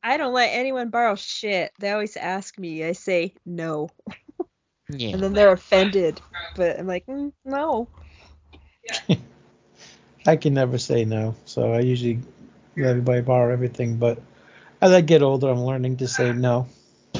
[0.01, 1.71] I don't let anyone borrow shit.
[1.79, 2.83] They always ask me.
[2.83, 3.89] I say no,
[4.89, 5.11] Yeah.
[5.13, 6.21] and then they're offended.
[6.55, 7.87] But I'm like, mm, no.
[10.27, 12.19] I can never say no, so I usually
[12.77, 13.97] let everybody borrow everything.
[13.97, 14.21] But
[14.81, 16.67] as I get older, I'm learning to say no.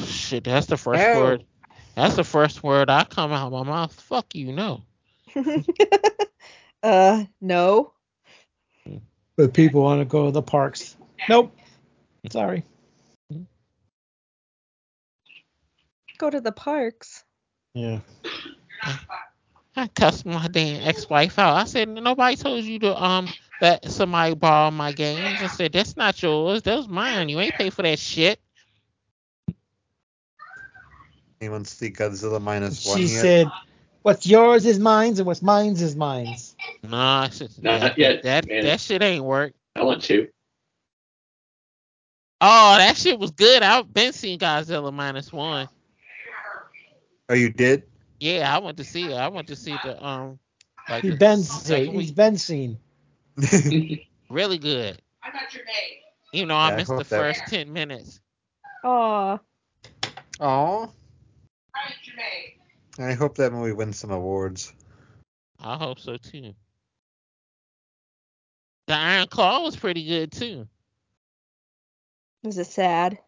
[0.06, 1.20] Shit, that's the first Hell.
[1.20, 1.46] word.
[1.96, 3.94] That's the first word I come out of my mouth.
[3.94, 4.84] Fuck you, no.
[6.84, 7.94] uh, no.
[9.36, 10.96] But people want to go to the parks.
[11.28, 11.56] Nope.
[12.30, 12.64] Sorry.
[16.18, 17.24] Go to the parks.
[17.74, 18.00] Yeah.
[19.80, 21.56] I cussed my damn ex-wife out.
[21.56, 25.42] I said nobody told you to um that somebody borrowed my games.
[25.42, 26.64] I said that's not yours.
[26.64, 27.30] That was mine.
[27.30, 28.40] You ain't pay for that shit.
[31.42, 33.22] Anyone see Godzilla minus one She yet?
[33.22, 33.52] said,
[34.02, 37.30] "What's yours is mine's, and what's mine's is mine's." Nah, I
[37.62, 38.66] Not that, yet, that, man.
[38.66, 39.54] that shit ain't work.
[39.76, 40.28] I want to.
[42.42, 43.64] Oh, that shit was good.
[43.64, 45.70] I've been seeing Godzilla minus one.
[47.30, 47.84] Oh, you did?
[48.20, 49.16] Yeah, I went to see it.
[49.16, 50.40] I went to see the um
[50.90, 52.16] like He's the been second he's week.
[52.16, 52.78] been seen.
[54.30, 55.02] really good.
[55.24, 56.00] I got your name.
[56.34, 58.20] You know, I Yeah, I missed the hope that- first ten minutes.
[58.84, 59.40] Aw.
[60.40, 60.88] Aw.
[63.00, 64.74] I hope that movie wins some awards.
[65.60, 66.54] I hope so too.
[68.88, 70.68] The Iron Claw was pretty good too.
[72.44, 73.20] Was it sad?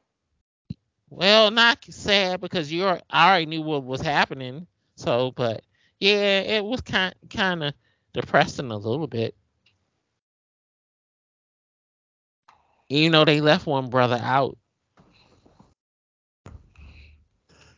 [1.10, 4.66] Well, not sad because you are, I already knew what was happening.
[5.02, 5.64] So, but
[6.00, 7.74] yeah, it was kind kind of
[8.14, 9.36] depressing a little bit.
[12.90, 14.58] You know, they left one brother out.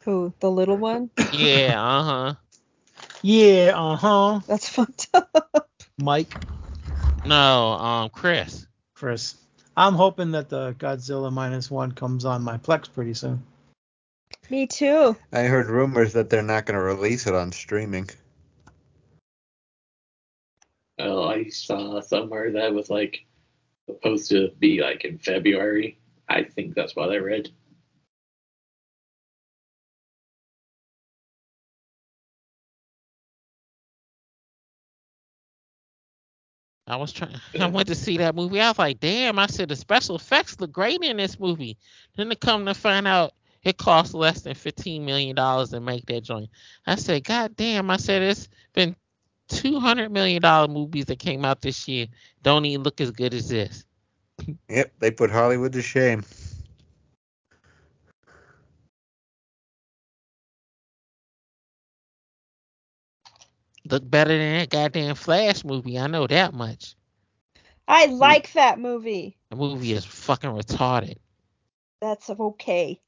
[0.01, 0.33] Who?
[0.39, 1.09] The little one?
[1.31, 2.35] Yeah, uh huh.
[3.21, 4.39] Yeah, uh huh.
[4.47, 5.69] That's fucked up.
[5.97, 6.37] Mike,
[7.25, 8.67] No, um, Chris.
[8.95, 9.35] Chris.
[9.77, 13.43] I'm hoping that the Godzilla minus one comes on my Plex pretty soon.
[14.53, 15.17] Me too.
[15.31, 18.07] I heard rumors that they're not going to release it on streaming.
[20.99, 23.25] Oh, I saw somewhere that was like
[23.87, 25.97] supposed to be like in February.
[26.29, 27.49] I think that's what I read.
[36.85, 37.41] I was trying.
[37.59, 38.61] I went to see that movie.
[38.61, 39.39] I was like, damn.
[39.39, 41.75] I said the special effects look great in this movie.
[42.15, 43.33] Then to come to find out,
[43.63, 46.49] it costs less than fifteen million dollars to make that joint.
[46.85, 47.89] I said, God damn.
[47.89, 48.95] I said it's been
[49.47, 52.07] two hundred million dollar movies that came out this year.
[52.41, 53.85] Don't even look as good as this.
[54.67, 56.23] Yep, they put Hollywood to shame.
[63.89, 65.99] Look better than that goddamn Flash movie.
[65.99, 66.95] I know that much.
[67.87, 68.13] I hmm.
[68.13, 69.37] like that movie.
[69.49, 71.17] The movie is fucking retarded.
[72.01, 72.99] That's okay.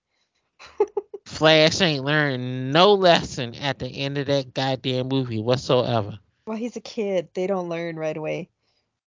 [1.26, 6.18] Flash ain't learned no lesson at the end of that goddamn movie whatsoever.
[6.48, 7.30] Well, he's a kid.
[7.34, 8.50] They don't learn right away.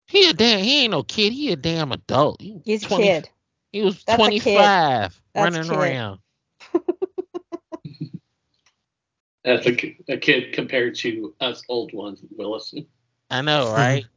[0.08, 0.62] He a damn.
[0.62, 1.32] He ain't no kid.
[1.32, 2.40] He a damn adult.
[2.40, 3.28] He He's a 20 kid.
[3.72, 4.42] He was That's a kid.
[4.44, 5.78] 25 That's a running kid.
[5.78, 6.20] around.
[9.44, 12.74] That's a, a kid compared to us old ones, Willis.
[13.30, 14.04] I know, right?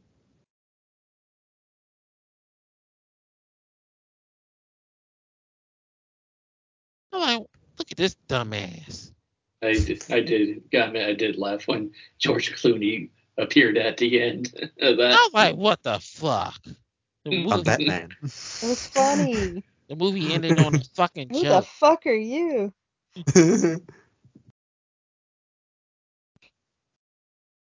[7.12, 7.38] I'm like,
[7.78, 9.12] look at this dumbass.
[9.62, 14.20] I did, I did, got me, I did laugh when George Clooney appeared at the
[14.20, 15.12] end of that.
[15.12, 16.62] I was like, what the fuck?
[17.24, 18.10] The I'm I'm movie, Batman.
[18.22, 18.28] It
[18.62, 19.62] was funny.
[19.88, 22.72] the movie ended on a fucking Who the fuck are you?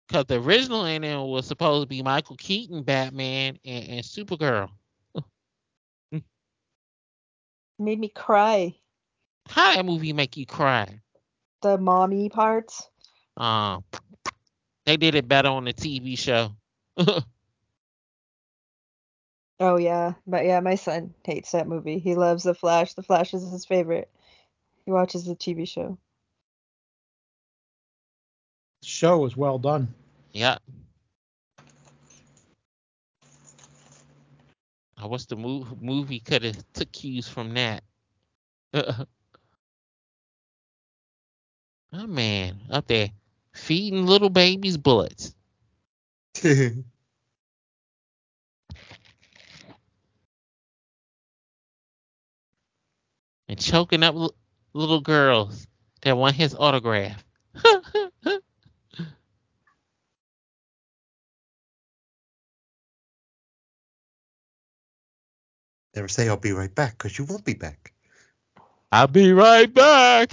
[0.10, 4.72] Because the original ending was supposed to be Michael Keaton, Batman, and, and Supergirl.
[7.78, 8.76] Made me cry.
[9.50, 11.02] How that movie make you cry?
[11.62, 12.88] The mommy parts.
[13.36, 13.84] Um,
[14.86, 16.52] they did it better on the TV show.
[19.60, 22.00] Oh yeah, but yeah, my son hates that movie.
[22.00, 22.94] He loves The Flash.
[22.94, 24.10] The Flash is his favorite.
[24.86, 25.98] He watches the TV show.
[28.84, 29.94] Show was well done.
[30.32, 30.58] yeah.
[34.98, 37.84] I wish the mov- movie could have took cues from that.
[41.94, 43.10] oh man, up there
[43.54, 45.34] feeding little babies bullets.
[46.44, 46.86] and
[53.58, 54.36] choking up l-
[54.74, 55.68] little girls
[56.02, 57.24] that want his autograph.
[65.96, 67.94] Never say I'll be right back, because you won't be back.
[68.92, 70.32] I'll be right back.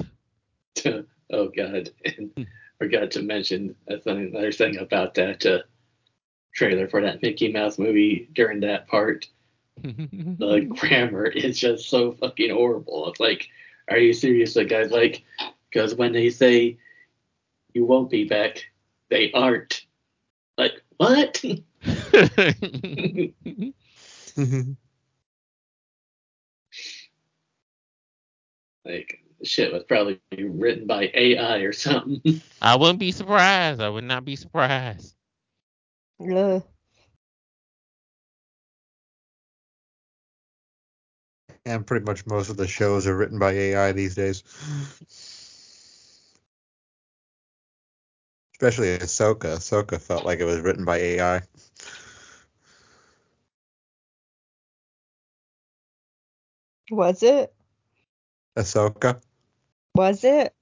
[1.31, 2.47] oh God, and
[2.79, 5.63] forgot to mention another thing about that uh,
[6.55, 8.29] trailer for that Mickey Mouse movie.
[8.35, 9.27] During that part,
[9.83, 13.09] the grammar is just so fucking horrible.
[13.09, 13.49] It's like,
[13.89, 14.55] are you serious?
[14.55, 15.23] The guy's like,
[15.71, 16.79] because when they say
[17.75, 18.65] you won't be back,
[19.11, 19.85] they aren't.
[20.59, 21.45] Like what?
[28.85, 32.43] like shit was probably written by AI or something.
[32.63, 33.81] I wouldn't be surprised.
[33.81, 35.15] I would not be surprised.
[36.21, 36.63] Ugh.
[41.67, 44.43] and pretty much most of the shows are written by AI these days.
[48.55, 49.57] Especially Ahsoka.
[49.57, 51.43] Ahsoka felt like it was written by AI.
[56.91, 57.53] Was it?
[58.57, 59.21] Ahsoka.
[59.95, 60.55] Was it?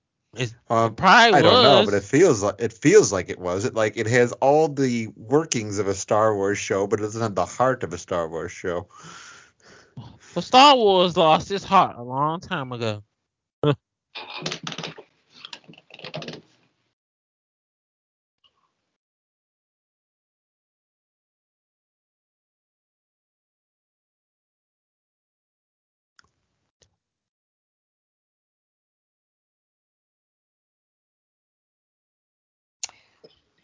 [0.69, 3.65] Um, Probably I don't know, but it feels like it feels like it was.
[3.65, 7.23] It like it has all the workings of a Star Wars show, but it doesn't
[7.23, 8.89] have the heart of a Star Wars show.
[9.97, 13.05] Well, Star Wars lost its heart a long time ago.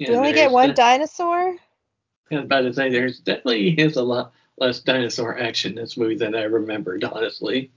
[0.00, 1.56] Yeah, we only get one de- dinosaur?
[2.30, 5.96] I was about to say there's definitely is a lot less dinosaur action in this
[5.98, 7.70] movie than I remembered, honestly.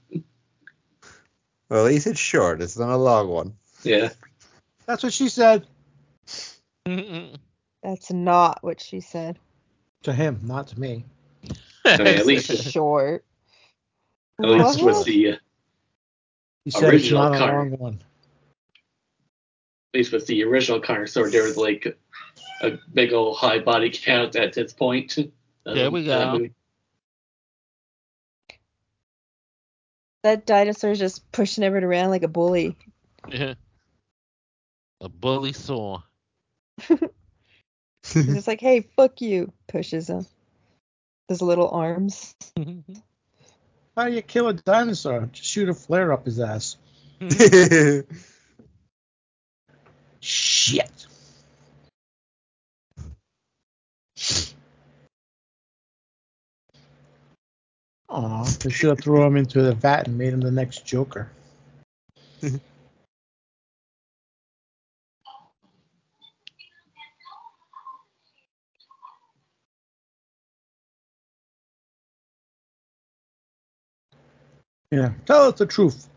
[1.69, 2.61] Well, at least it's short.
[2.61, 3.55] It's not a long one.
[3.84, 4.09] Yeah.
[4.86, 5.67] That's what she said
[6.88, 7.36] Mm-mm.
[7.82, 9.38] That's not what she said.
[10.03, 11.03] to him, not to me.
[11.86, 13.26] I mean, at least it's, Short.
[14.41, 14.95] at least What?
[14.97, 15.36] with the uh,
[16.63, 18.03] He said it's Original not a long one.
[19.93, 21.97] at least with the original Carnosaur, there was like
[22.64, 25.18] a big old high body count at this point.
[25.66, 26.32] There we That go.
[26.34, 26.51] movie.
[30.24, 32.76] That dinosaur's just pushing everyone around like a bully.
[33.30, 33.53] Yeah.
[34.99, 36.01] a bully saw.
[36.88, 36.99] He's
[38.14, 39.53] just like, hey, fuck you.
[39.68, 40.26] Pushes him.
[41.30, 42.36] His little arms.
[43.95, 45.30] How do you kill a dinosaur?
[45.32, 46.76] Just shoot a flare up his ass.
[50.20, 51.03] Shit.
[58.14, 61.30] Aw, they should have him into the vat and made him the next Joker.
[74.91, 76.07] Yeah, tell us the truth.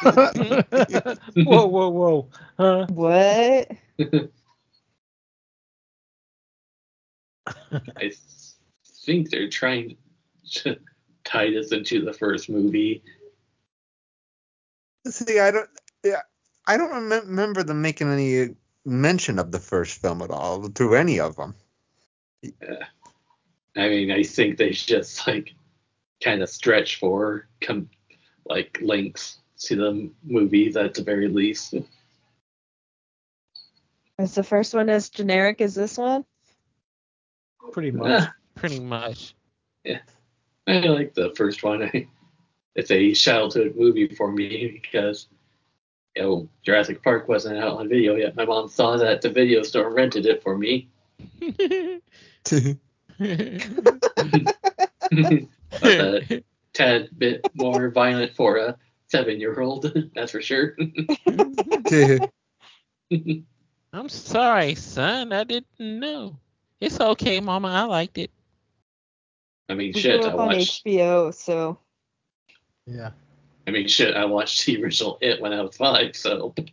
[0.02, 2.28] whoa, whoa, whoa.
[2.56, 2.86] Huh?
[2.88, 3.70] What?
[7.96, 8.12] I
[9.04, 9.96] think they're trying
[10.52, 10.76] to
[11.24, 13.02] tie this into the first movie.
[15.06, 15.68] See, I don't.
[16.02, 16.22] Yeah,
[16.66, 18.54] I don't remem- remember them making any
[18.86, 21.54] mention of the first film at all through any of them.
[22.42, 22.86] Yeah.
[23.76, 25.52] I mean, I think they just like
[26.22, 27.90] kind of stretch for com-
[28.46, 31.74] like links to the movie at the very least.
[34.18, 36.26] Is the first one as generic as this one?
[37.72, 38.08] Pretty much.
[38.08, 39.34] Yeah, Pretty much.
[39.84, 40.00] Yeah.
[40.66, 41.82] I like the first one.
[41.82, 42.06] I,
[42.74, 45.28] it's a childhood movie for me because
[46.14, 48.36] you know Jurassic Park wasn't out on video yet.
[48.36, 50.88] My mom saw that at the video store and rented it for me.
[51.40, 52.00] a
[55.82, 56.20] uh,
[56.72, 58.76] tad bit more violent for a
[59.10, 60.76] seven-year-old, that's for sure.
[63.92, 65.32] I'm sorry, son.
[65.32, 66.36] I didn't know.
[66.80, 67.68] It's okay, Mama.
[67.68, 68.30] I liked it.
[69.68, 70.24] I mean, We shit.
[70.24, 70.84] I on watched.
[70.84, 71.78] HBO, so
[72.86, 73.10] Yeah.
[73.66, 74.16] I mean, shit.
[74.16, 76.16] I watched the original It when I was five.
[76.16, 76.54] So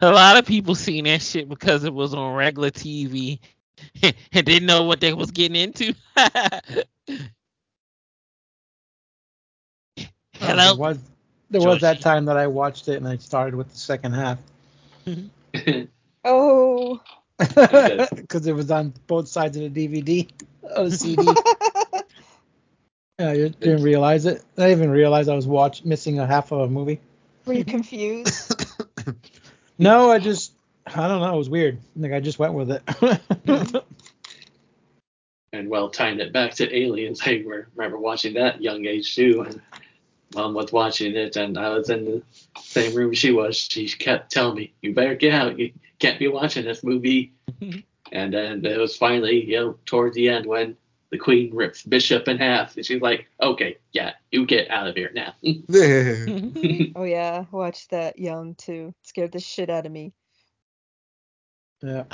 [0.00, 3.38] A lot of people seen that shit because it was on regular TV
[4.02, 4.14] and
[4.46, 5.94] didn't know what they was getting into.
[10.40, 10.74] There Hello.
[10.74, 10.98] was,
[11.50, 14.38] there was that time that I watched it and I started with the second half.
[15.06, 15.82] Mm-hmm.
[16.24, 17.00] oh,
[17.38, 20.28] Because it was on both sides of the DVD
[20.62, 21.22] of the CD.
[23.18, 24.42] yeah, you didn't realize it.
[24.56, 27.00] I didn't even realize I was watch missing a half of a movie.
[27.46, 28.54] were you confused?
[29.78, 30.52] No, I just
[30.86, 31.32] I don't know.
[31.32, 31.78] It was weird.
[31.96, 32.82] Like I just went with it.
[35.54, 39.46] and well, tying it back to Aliens, I remember watching that young age too.
[39.48, 39.62] And
[40.34, 42.22] mom was watching it, and I was in the
[42.60, 43.56] same room she was.
[43.56, 45.58] She kept telling me, "You better get out.
[45.58, 47.32] You can't be watching this movie."
[48.12, 50.76] and then it was finally, you know, towards the end when
[51.10, 54.96] the Queen rips Bishop in half, and she's like, "Okay, yeah, you get out of
[54.96, 55.34] here now."
[56.96, 58.94] oh yeah, watch that young too.
[59.02, 60.12] Scared the shit out of me.
[61.82, 62.04] yeah.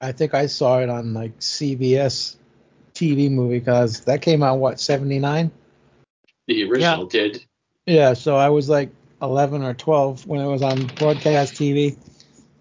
[0.00, 2.36] I think I saw it on like CBS
[2.94, 5.50] TV movie because that came out what 79.
[6.46, 7.44] The original did.
[7.86, 8.90] Yeah, so I was like
[9.20, 11.96] 11 or 12 when it was on broadcast TV,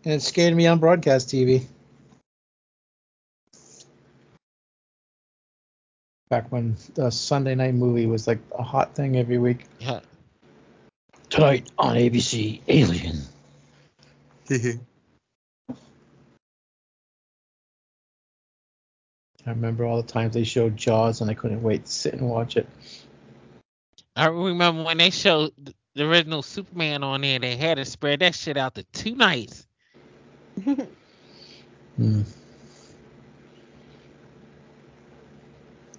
[0.03, 1.65] and it scared me on broadcast TV.
[6.29, 9.65] Back when the Sunday night movie was like a hot thing every week.
[9.79, 9.99] Yeah.
[11.29, 13.21] Tonight on ABC, Alien.
[19.45, 22.29] I remember all the times they showed Jaws, and I couldn't wait to sit and
[22.29, 22.67] watch it.
[24.16, 25.51] I remember when they showed
[25.95, 29.66] the original Superman on there, they had to spread that shit out to two nights.
[30.64, 32.22] Hmm.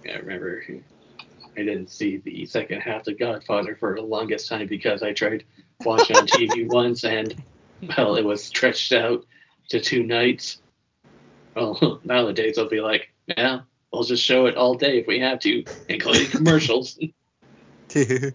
[0.07, 0.63] I remember
[1.57, 5.45] I didn't see the second half of Godfather for the longest time because I tried
[5.83, 7.41] watching on TV once and
[7.97, 9.25] well, it was stretched out
[9.69, 10.61] to two nights.
[11.55, 13.61] Well, nowadays they'll be like, yeah,
[13.91, 16.99] we'll just show it all day if we have to, including commercials.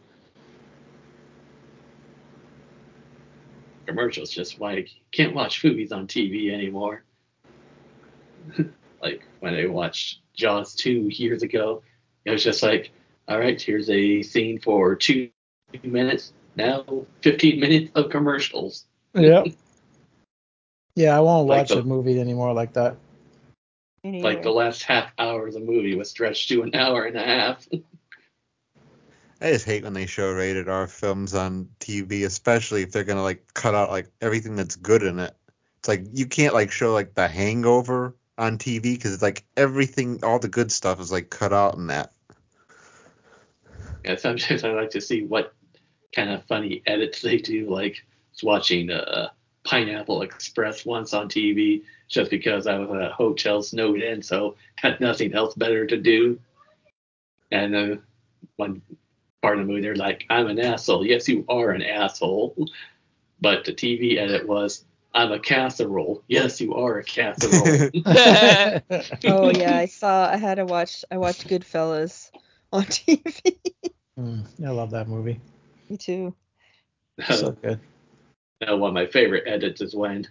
[3.87, 7.03] commercials just like can't watch movies on TV anymore.
[9.03, 11.83] like when I watched Jaws 2 years ago,
[12.25, 12.91] it was just like,
[13.29, 15.29] all right, here's a scene for two
[15.83, 16.33] minutes.
[16.57, 16.85] Now
[17.23, 18.87] 15 minutes of commercials.
[19.15, 19.45] Yeah.
[20.97, 22.97] Yeah, I won't Like watch the- a movie anymore like that.
[24.05, 27.23] Like the last half hour of the movie was stretched to an hour and a
[27.23, 27.67] half.
[29.41, 33.23] I just hate when they show rated R films on TV, especially if they're gonna
[33.23, 35.35] like cut out like everything that's good in it.
[35.79, 40.23] It's like you can't like show like The Hangover on TV because it's like everything,
[40.23, 42.13] all the good stuff is like cut out in that.
[44.05, 45.55] Yeah, sometimes I like to see what
[46.15, 47.71] kind of funny edits they do.
[47.71, 48.05] Like
[48.43, 49.31] watching uh,
[49.65, 54.57] Pineapple Express once on TV just because I was at a hotel snowed in, so
[54.77, 56.39] had nothing else better to do.
[57.51, 57.97] And uh,
[58.57, 58.83] one
[59.43, 62.69] part of the movie, they're like, "I'm an asshole." Yes, you are an asshole.
[63.41, 64.85] But the TV edit was,
[65.15, 67.91] "I'm a casserole." Yes, you are a casserole.
[69.25, 70.29] Oh yeah, I saw.
[70.31, 71.05] I had to watch.
[71.11, 72.31] I watched Goodfellas
[72.73, 73.57] on TV.
[74.19, 75.41] Mm, I love that movie.
[75.89, 76.35] Me too.
[77.29, 77.81] So good.
[78.61, 80.27] Now, one of my favorite edits is when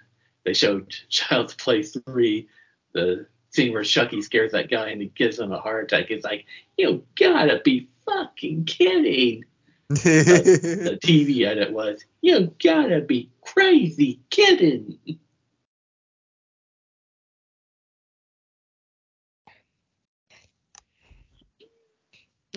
[0.46, 2.48] they showed Child's Play 3,
[2.94, 6.12] the scene where Chucky scares that guy and he gives him a heart attack.
[6.12, 6.46] It's like,
[6.78, 9.46] you gotta be fucking kidding.
[9.90, 15.00] The TV edit was, you gotta be crazy kidding.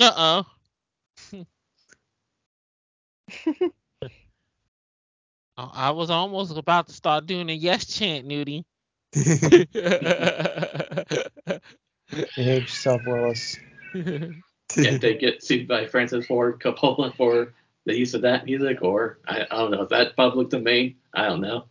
[0.01, 0.43] Uh
[5.57, 5.70] oh.
[5.74, 8.64] I was almost about to start doing a yes chant, Nudie.
[9.12, 9.68] Behave
[12.36, 13.58] yourself, Willis.
[13.94, 17.52] if they get sued by Francis Ford Coppola for
[17.84, 20.96] the use of that music, or I, I don't know, is that public domain?
[21.12, 21.66] I don't know.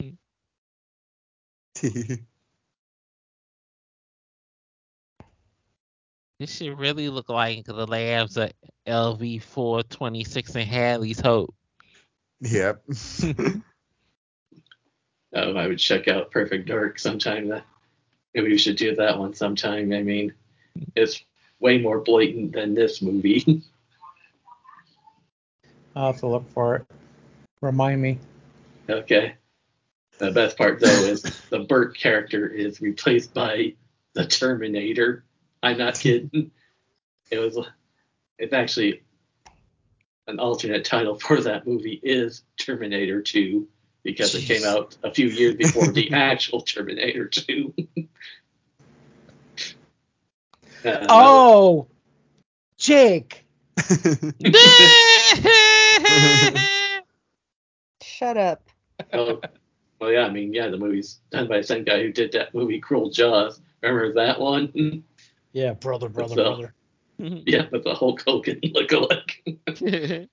[1.82, 2.18] this
[6.46, 8.52] should really look like the labs at
[8.86, 11.54] LV 426 and Hadley's Hope.
[12.40, 12.84] yep.
[15.34, 17.48] Um, I would check out Perfect Dark sometime.
[17.48, 17.64] That
[18.34, 19.92] maybe we should do that one sometime.
[19.92, 20.32] I mean,
[20.94, 21.24] it's
[21.60, 23.62] way more blatant than this movie.
[25.96, 26.86] I'll have to look for it.
[27.60, 28.18] Remind me.
[28.88, 29.34] okay.
[30.18, 33.74] The best part though is the Burke character is replaced by
[34.12, 35.24] the Terminator.
[35.62, 36.50] I'm not kidding.
[37.30, 37.58] It was.
[38.38, 39.02] It's actually
[40.26, 43.66] an alternate title for that movie is Terminator 2
[44.04, 47.74] because it came out a few years before the actual Terminator 2.
[50.86, 51.86] Uh, Oh,
[52.76, 53.46] Jake.
[58.02, 58.68] Shut up.
[59.12, 59.40] Oh,
[59.98, 62.54] well, yeah, I mean, yeah, the movie's done by the same guy who did that
[62.54, 63.60] movie Cruel Jaws.
[63.82, 65.02] Remember that one?
[65.52, 66.74] Yeah, brother, brother, So- brother.
[67.18, 70.28] yeah, with the Hulk Hogan lookalike.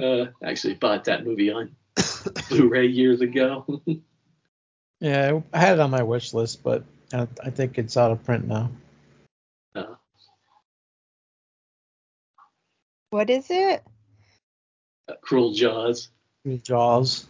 [0.00, 1.74] Uh, actually bought that movie on
[2.48, 3.82] Blu-ray years ago.
[5.02, 8.22] Yeah, I had it on my wish list, but I, I think it's out of
[8.22, 8.70] print now.
[9.74, 9.94] Uh,
[13.08, 13.82] What is it?
[15.22, 16.10] Cruel Jaws,
[16.64, 17.26] Jaws.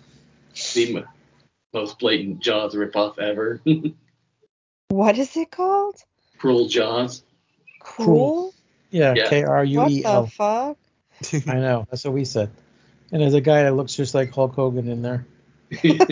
[0.74, 1.04] the m-
[1.72, 3.60] most blatant Jaws ripoff ever.
[4.88, 5.94] What is it called?
[6.38, 7.22] Cruel Jaws.
[7.78, 8.52] Cruel?
[8.90, 9.28] Yeah, Yeah.
[9.28, 10.26] K R U What E the L.
[10.26, 10.76] fuck?
[11.46, 11.86] I know.
[11.88, 12.50] That's what we said.
[13.12, 15.26] And there's a guy that looks just like Hulk Hogan in there.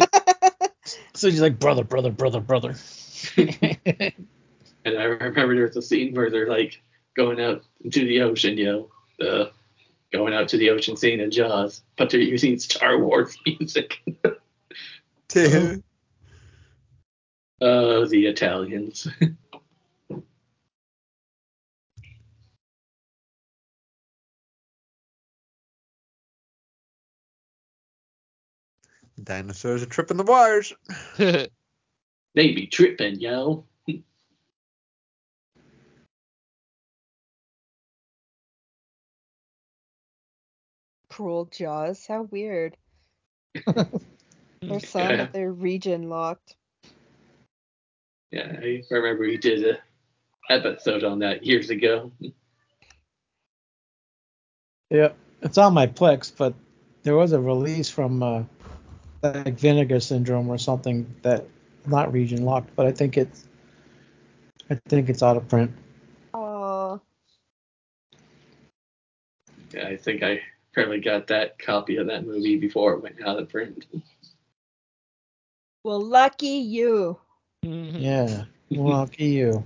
[1.19, 2.77] So he's like, brother, brother, brother, brother.
[4.85, 6.81] And I remember there's a scene where they're like
[7.15, 9.51] going out into the ocean, you know, the
[10.13, 13.99] going out to the ocean scene in Jaws, but they're using Star Wars music.
[17.61, 19.09] Oh, the Italians.
[29.29, 30.73] Dinosaurs are tripping the wires.
[31.19, 31.51] they
[32.35, 33.67] be tripping, yo.
[41.11, 42.07] Cruel Jaws.
[42.07, 42.79] How weird.
[44.63, 45.17] There's some Yeah.
[45.17, 46.57] that they're region locked.
[48.31, 49.79] Yeah, I remember we did a
[50.51, 52.13] episode on that years ago.
[54.91, 55.13] yeah,
[55.43, 56.55] it's on my Plex, but
[57.03, 58.43] there was a release from uh,
[59.23, 61.45] like Vinegar Syndrome or something that
[61.87, 63.47] not region locked, but I think it's
[64.71, 65.73] I think it's out of print.
[66.35, 67.01] Oh,
[69.73, 70.41] Yeah, I think I
[70.73, 73.85] probably got that copy of that movie before it went out of print.
[75.85, 77.19] well, lucky you.
[77.65, 78.01] Mhm.
[78.01, 78.45] Yeah.
[78.71, 79.65] Lucky you.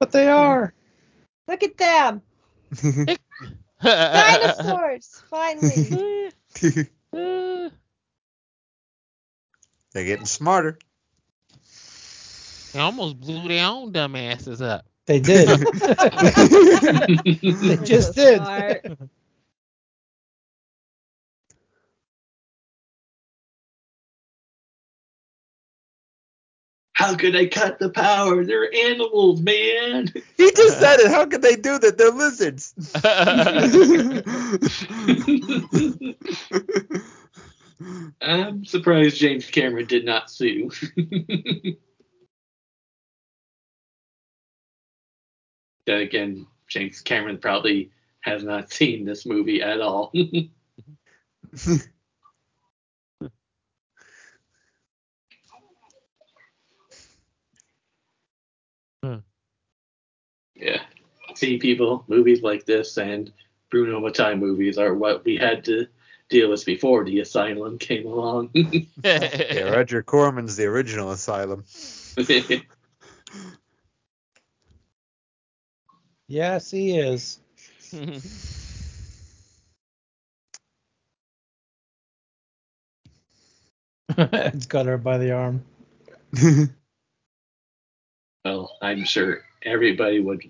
[0.00, 0.72] But they are.
[1.48, 2.22] Look at them.
[3.82, 5.22] Dinosaurs.
[5.30, 6.30] Finally.
[9.92, 10.78] They're getting smarter.
[12.72, 14.84] they almost blew their own dumb asses up.
[15.06, 15.48] They did.
[15.48, 15.56] they
[17.42, 19.08] They're just so did.
[26.98, 28.44] How could they cut the power?
[28.44, 30.12] They're animals, man.
[30.36, 31.12] He just said it.
[31.12, 31.96] How could they do that?
[31.96, 32.74] They're lizards.
[38.20, 40.72] I'm surprised James Cameron did not sue.
[45.86, 47.92] then again, James Cameron probably
[48.22, 50.12] has not seen this movie at all.
[60.58, 60.82] Yeah.
[61.34, 63.32] See, people, movies like this and
[63.70, 65.86] Bruno Mattei movies are what we had to
[66.28, 68.50] deal with before the Asylum came along.
[69.04, 71.64] yeah, Roger Corman's the original Asylum.
[76.30, 77.38] Yes, he is.
[84.18, 85.64] it's got her by the arm.
[88.44, 90.42] well, I'm sure everybody would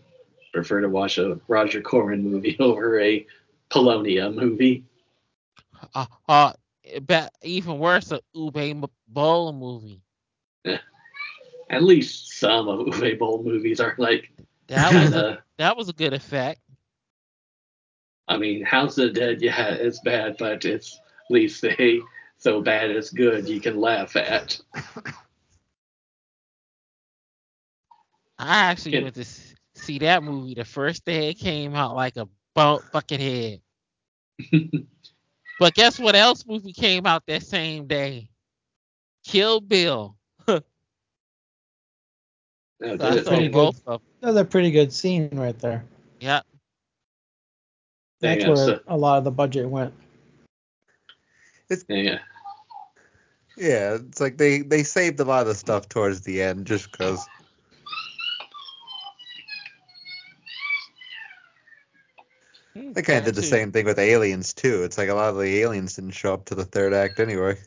[0.53, 3.27] prefer to watch a Roger Corman movie over a
[3.69, 4.85] Polonia movie.
[5.95, 6.53] uh, uh,
[7.07, 10.01] but even worse, a Uwe Boll movie.
[11.71, 14.31] At least some of Uwe Boll movies are like
[14.69, 16.61] That was a, that was a good effect.
[18.29, 22.01] I mean, House of the Dead, yeah, it's bad, but it's at least they
[22.39, 24.61] so bad it's good you can laugh at.
[28.39, 29.03] I actually Good.
[29.05, 29.25] went to
[29.75, 33.61] see that movie the first day it came out, like a bu- fucking head.
[35.61, 38.29] But guess what else movie came out that same day?
[39.27, 40.17] Kill Bill.
[40.47, 40.61] No,
[42.97, 43.25] So I did it?
[43.25, 43.67] saw pretty good.
[43.69, 44.01] of them.
[44.21, 45.85] That's a pretty good scene right there.
[46.21, 46.43] Yeah.
[48.21, 49.93] That's Yeah, where so- a lot of the budget went.
[51.89, 52.19] Yeah.
[53.57, 57.27] Yeah, it's like they they saved a lot of stuff towards the end just because.
[62.79, 64.85] Hmm, they kind of did the same thing with aliens too.
[64.85, 67.59] It's like a lot of the aliens didn't show up to the third act anyway.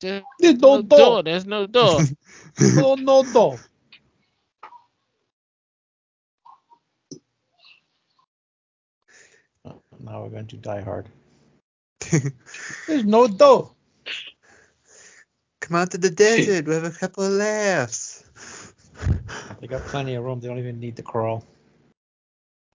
[0.00, 0.98] There's There's no no door.
[0.98, 1.22] door.
[1.22, 2.00] There's no door.
[2.60, 3.56] No, no door.
[9.64, 11.08] Oh, now we're going to Die Hard.
[12.88, 13.70] There's no door.
[15.60, 16.66] Come out to the desert.
[16.66, 18.17] We have a couple of laughs.
[19.60, 20.40] They got plenty of room.
[20.40, 21.44] They don't even need to crawl.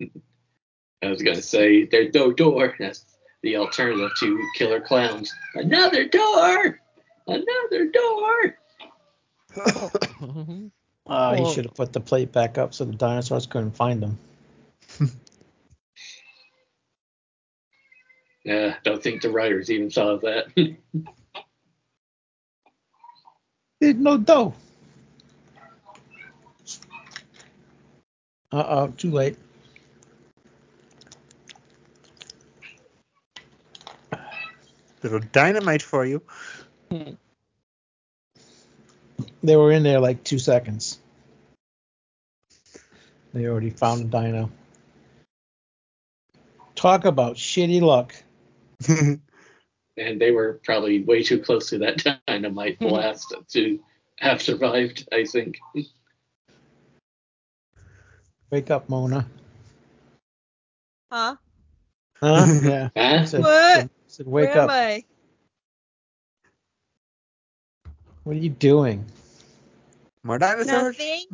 [0.01, 2.75] I was gonna say there's no door.
[2.79, 3.05] That's
[3.41, 5.33] the alternative to Killer Clowns.
[5.55, 6.79] Another door.
[7.27, 8.57] Another door.
[11.05, 14.17] Uh, he should have put the plate back up so the dinosaurs couldn't find them.
[18.45, 20.47] Yeah, don't think the writers even saw that.
[23.79, 24.53] There's no dough.
[28.53, 29.35] Uh oh, too late.
[35.01, 36.21] Little dynamite for you.
[39.43, 40.99] They were in there like two seconds.
[43.33, 44.51] They already found a dino.
[46.75, 48.13] Talk about shitty luck.
[48.87, 49.19] and
[49.97, 53.79] they were probably way too close to that dynamite blast to
[54.19, 55.09] have survived.
[55.11, 55.59] I think.
[58.53, 59.25] Wake up, Mona.
[61.11, 61.37] Huh?
[62.21, 62.45] Huh?
[62.63, 62.89] yeah.
[62.95, 63.25] Huh?
[63.25, 63.73] Said, What?
[63.77, 64.69] said, said, wake Where up.
[64.69, 65.03] am I?
[68.23, 69.05] What are you doing?
[70.23, 70.97] More dinosaurs?
[70.99, 71.25] Nothing.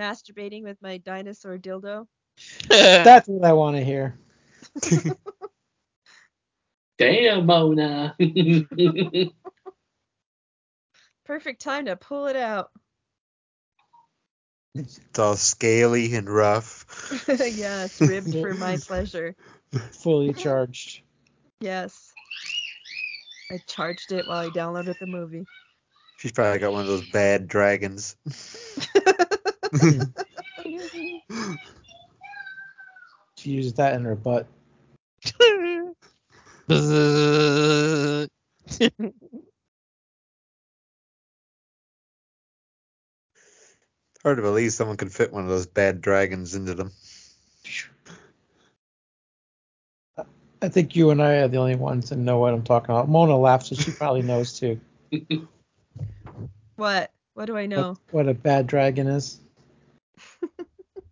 [0.00, 2.06] Masturbating with my dinosaur dildo.
[2.70, 4.16] That's what I want to hear.
[6.98, 8.16] Damn, Mona.
[11.26, 12.70] Perfect time to pull it out.
[14.74, 16.86] It's all scaly and rough.
[17.28, 19.36] yes, ribbed for my pleasure.
[19.92, 21.02] Fully charged.
[21.60, 22.12] Yes.
[23.50, 25.46] I charged it while I downloaded the movie.
[26.16, 28.16] She's probably got one of those bad dragons.
[33.38, 34.46] She used that in her butt.
[44.22, 46.92] Hard to believe someone could fit one of those bad dragons into them.
[50.62, 53.08] I think you and I are the only ones that know what I'm talking about.
[53.08, 54.80] Mona laughs, so she probably knows too.
[56.76, 57.10] What?
[57.34, 57.96] What do I know?
[58.10, 59.40] What, what a bad dragon is.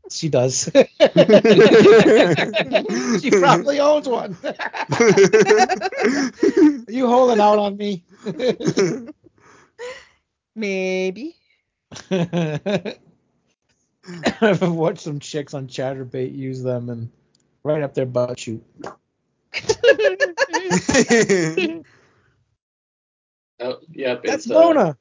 [0.09, 0.71] she does.
[3.21, 4.37] she probably owns one.
[4.45, 4.53] Are
[6.93, 8.05] you holding out on me?
[10.55, 11.40] Maybe.
[14.41, 17.11] I've watched some chicks on Chaturbate use them and
[17.65, 18.65] right up their butt shoot.
[23.61, 24.23] Oh, yep.
[24.25, 24.97] That's it's, uh, Mona.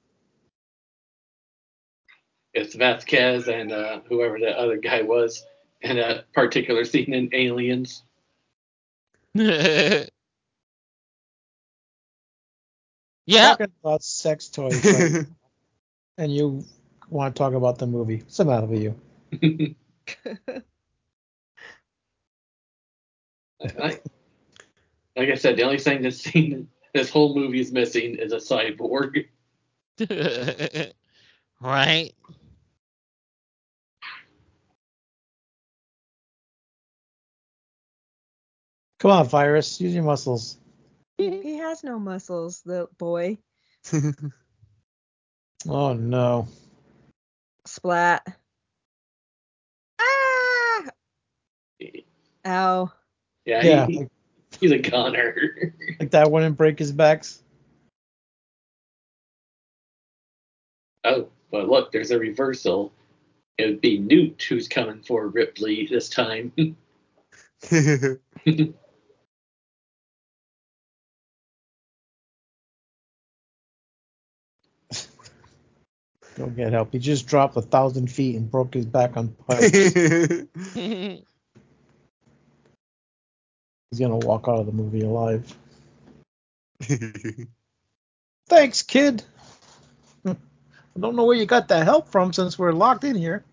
[2.54, 5.46] it's Vasquez and uh, whoever the other guy was
[5.82, 8.04] in a particular scene in Aliens.
[9.34, 10.06] yeah.
[13.28, 15.26] Talking about sex toys, right?
[16.18, 16.66] and you
[17.10, 18.18] want to talk about the movie.
[18.18, 18.96] What's the matter with you?
[23.78, 24.04] like,
[25.16, 28.38] like I said, the only thing this scene, this whole movie is missing is a
[28.38, 29.28] cyborg.
[31.62, 32.14] right.
[39.00, 39.80] Come on, Virus.
[39.80, 40.58] Use your muscles.
[41.18, 43.38] he has no muscles, the boy.
[45.68, 46.48] Oh, no.
[47.80, 48.28] Splat.
[50.02, 50.84] Ah!
[52.46, 52.92] Ow.
[53.46, 54.10] Yeah, Yeah, he, like,
[54.60, 55.74] he's a gunner.
[56.00, 57.42] like that wouldn't break his backs.
[61.06, 62.92] oh, but look, there's a reversal.
[63.58, 66.52] It would be Newt who's coming for Ripley this time.
[76.40, 76.94] Go get help.
[76.94, 79.70] He just dropped a thousand feet and broke his back on pipes.
[80.74, 81.20] He's
[84.00, 85.54] gonna walk out of the movie alive.
[88.48, 89.22] Thanks, kid.
[90.26, 90.38] I
[90.98, 93.44] don't know where you got that help from since we're locked in here.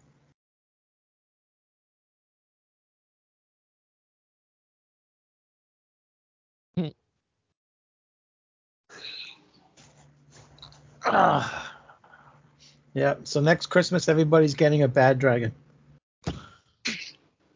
[11.09, 11.66] Ah.
[12.97, 15.53] Yeah, so next Christmas everybody's getting a bad dragon.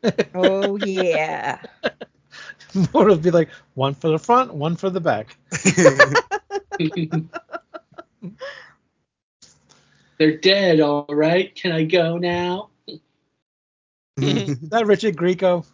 [0.35, 1.61] Oh yeah.
[2.95, 5.37] More it'll be like one for the front, one for the back.
[10.19, 11.55] They're dead, all right.
[11.55, 12.71] Can I go now?
[14.17, 15.67] Is that Richard Grieco?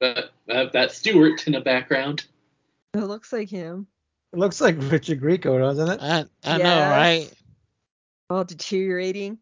[0.00, 2.26] But uh, that Stewart in the background.
[2.92, 3.86] It looks like him.
[4.34, 5.98] It looks like Richard Grieco, doesn't it?
[6.02, 7.32] I, I know, right?
[8.30, 9.38] All deteriorating.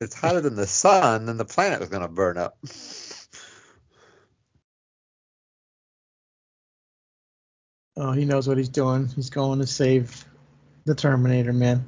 [0.00, 2.56] it's hotter than the sun, then the planet was gonna burn up.
[7.96, 9.08] Oh, he knows what he's doing.
[9.08, 10.24] He's going to save
[10.86, 11.84] the Terminator, man.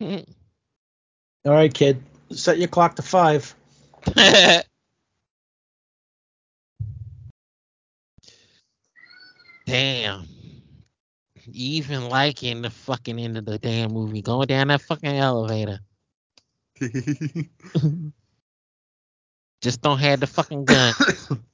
[0.00, 0.26] Mm.
[1.44, 2.02] All right, kid.
[2.30, 3.54] Set your clock to five.
[9.66, 10.26] Damn.
[11.52, 15.80] Even liking the fucking end of the damn movie, going down that fucking elevator.
[19.60, 20.94] Just don't have the fucking gun.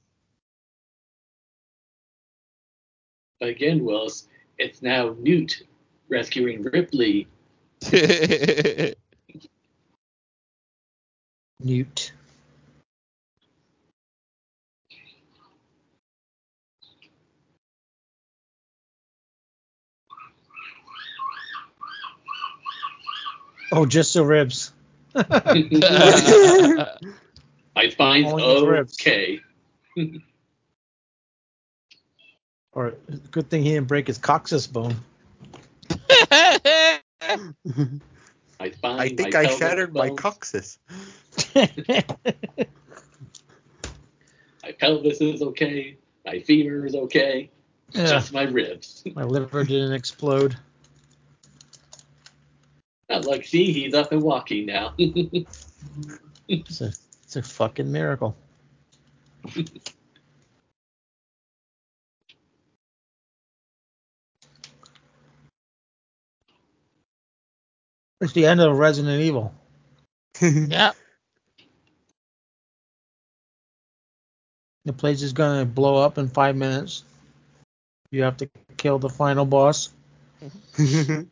[3.41, 4.27] Again, Willis,
[4.57, 5.63] it's now Newt
[6.07, 7.27] rescuing Ripley.
[11.59, 12.11] Newt.
[23.71, 24.71] Oh, just the ribs.
[25.15, 25.75] I
[27.89, 28.97] find ribs.
[29.01, 29.41] okay.
[32.73, 32.93] Or
[33.31, 34.95] good thing he didn't break his coccyx bone.
[38.59, 40.79] I find I think I pelvic shattered my bones- coccyx.
[44.63, 45.95] My pelvis is okay.
[46.25, 47.51] My femur is okay.
[47.91, 49.03] Yeah, Just my ribs.
[49.13, 50.57] my liver didn't explode.
[53.09, 54.93] Not like, see, he's up and walking now.
[56.47, 56.91] It's a,
[57.23, 58.35] it's a fucking miracle.
[68.25, 69.53] It's the end of Resident Evil.
[70.41, 70.93] yeah.
[74.83, 77.03] The place is gonna blow up in five minutes.
[78.09, 79.91] You have to kill the final boss.
[80.41, 80.51] it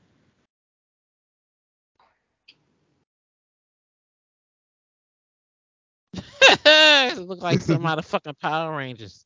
[7.18, 9.26] look like some out of fucking Power Rangers.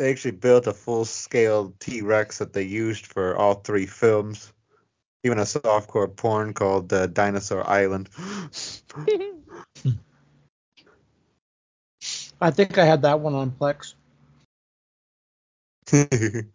[0.00, 4.50] They actually built a full-scale T-Rex that they used for all three films.
[5.24, 8.08] Even a softcore porn called uh, Dinosaur Island.
[12.40, 13.92] I think I had that one on Plex.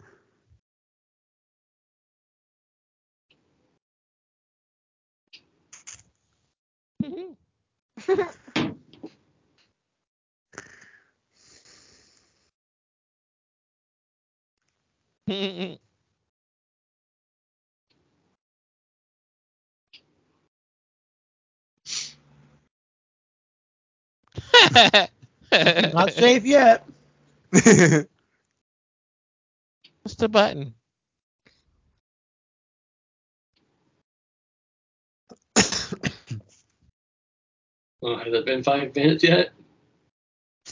[15.28, 15.80] Not
[26.14, 26.88] safe yet.
[27.52, 28.08] What's
[30.18, 30.76] the button?
[38.04, 39.50] oh, has it been five minutes yet?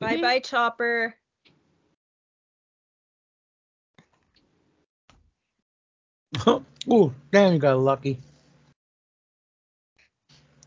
[0.00, 1.14] Bye bye, Chopper.
[6.90, 8.18] Ooh, damn, you got lucky.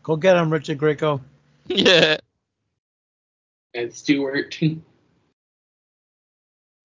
[0.02, 1.20] Go get him, Richard Grieco.
[1.70, 2.16] Yeah.
[3.74, 4.58] And Stewart.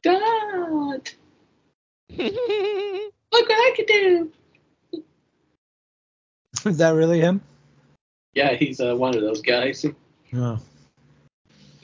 [0.04, 1.10] Dad!
[2.10, 2.34] Look
[3.32, 4.32] what I can do!
[6.66, 7.40] Is that really him?
[8.34, 9.86] Yeah, he's uh, one of those guys.
[10.34, 10.60] No.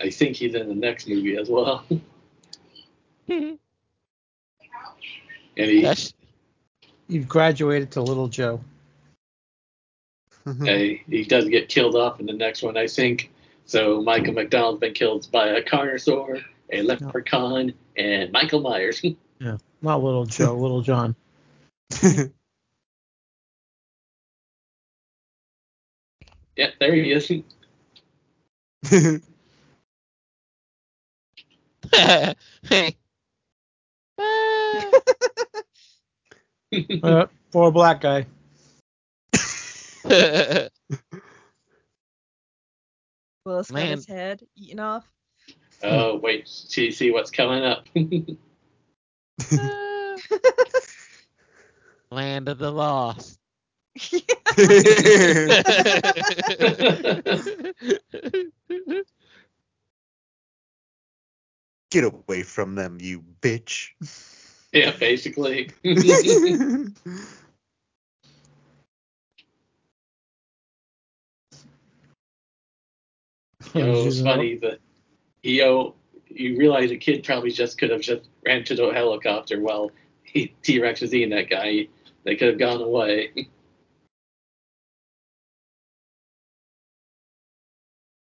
[0.01, 1.85] I think he's in the next movie as well.
[3.30, 3.57] and
[5.55, 6.13] he, That's
[7.10, 8.61] You've graduated to Little Joe.
[10.45, 13.31] uh, he does get killed off in the next one, I think.
[13.65, 19.03] So Michael McDonald's been killed by a carnosaur, a leprechaun, and Michael Myers.
[19.41, 19.56] Yeah.
[19.81, 21.15] Not Little Joe, Little John.
[26.57, 27.31] yeah, there he is.
[32.64, 32.98] hey.
[37.02, 38.28] Uh, for a black guy.
[43.46, 43.98] Willis got Man.
[43.98, 45.10] his head eaten off.
[45.84, 47.88] oh, wait, see, see what's coming up.
[52.12, 53.40] Land of the lost.
[61.91, 63.90] Get away from them, you bitch.
[64.72, 65.70] Yeah, basically.
[73.74, 74.80] You know, it was funny that
[75.44, 75.96] you oh, know,
[76.28, 79.91] you realize a kid probably just could have just ran to the helicopter while
[80.64, 81.88] T Rex was eating that guy.
[82.24, 83.48] They could have gone away.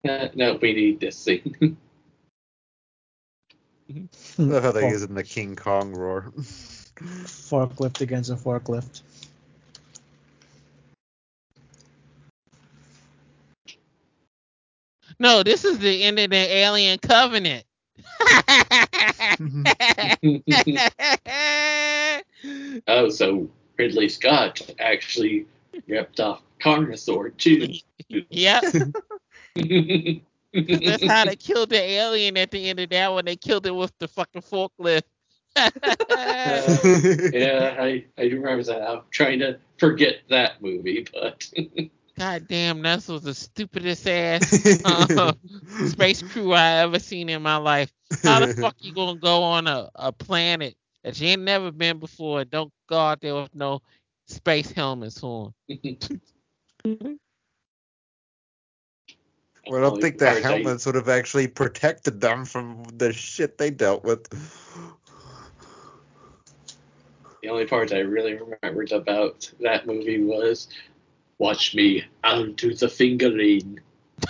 [0.03, 1.77] No, we need this scene.
[3.91, 4.51] Mm-hmm.
[4.51, 6.31] love how they use it in the King Kong roar.
[6.95, 9.01] Forklift against a forklift.
[15.21, 17.63] no, this is the end of the Alien Covenant.
[22.87, 25.45] oh, so Ridley Scott actually
[25.87, 27.73] ripped off Carnosaur too.
[28.29, 28.63] yep.
[30.53, 33.25] That's how they killed the alien at the end of that one.
[33.25, 35.03] They killed it with the fucking forklift.
[35.55, 38.89] yeah, I, I do remember that.
[38.89, 41.49] I'm trying to forget that movie, but
[42.17, 45.33] God damn, that was the stupidest ass uh,
[45.83, 47.91] space crew I ever seen in my life.
[48.23, 51.99] How the fuck you gonna go on a, a planet that you ain't never been
[51.99, 53.81] before and don't go out there with no
[54.27, 55.53] space helmets on?
[59.67, 63.69] Well, I don't think the helmets would have actually protected them from the shit they
[63.69, 64.27] dealt with.
[67.41, 70.67] The only part I really remembered about that movie was
[71.37, 73.79] watch me onto the fingering.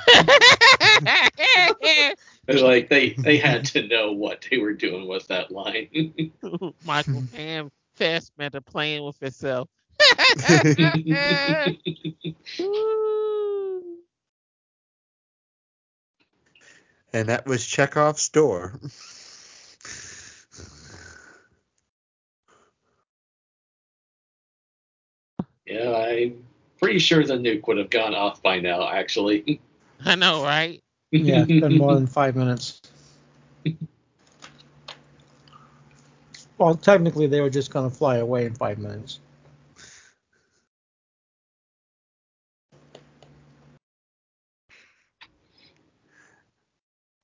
[2.48, 6.32] Like they they had to know what they were doing with that line.
[6.86, 9.70] Michael Pam Fassbender playing with himself.
[17.14, 18.74] and that was Chekhov's door.
[25.66, 26.44] yeah, I'm
[26.80, 28.88] pretty sure the nuke would have gone off by now.
[28.88, 29.62] Actually.
[30.06, 30.82] I know, right?
[31.12, 32.82] Yeah, it's been more than five minutes.
[36.58, 39.20] Well, technically, they were just going to fly away in five minutes.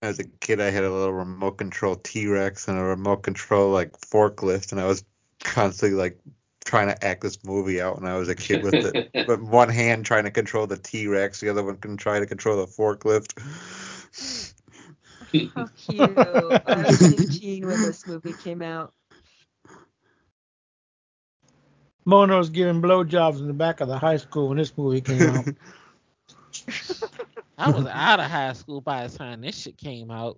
[0.08, 3.72] As a kid, I had a little remote control T Rex and a remote control
[3.72, 5.04] like forklift, and I was
[5.44, 6.18] constantly like
[6.64, 9.12] trying to act this movie out when I was a kid with it.
[9.28, 12.26] But one hand trying to control the T Rex, the other one can try to
[12.26, 13.34] control the forklift.
[15.54, 16.18] How cute.
[16.18, 18.94] I was 15 when this movie came out.
[22.06, 25.22] Mona was giving blowjobs in the back of the high school when this movie came
[25.24, 25.48] out.
[27.58, 30.38] I was out of high school by the time this shit came out.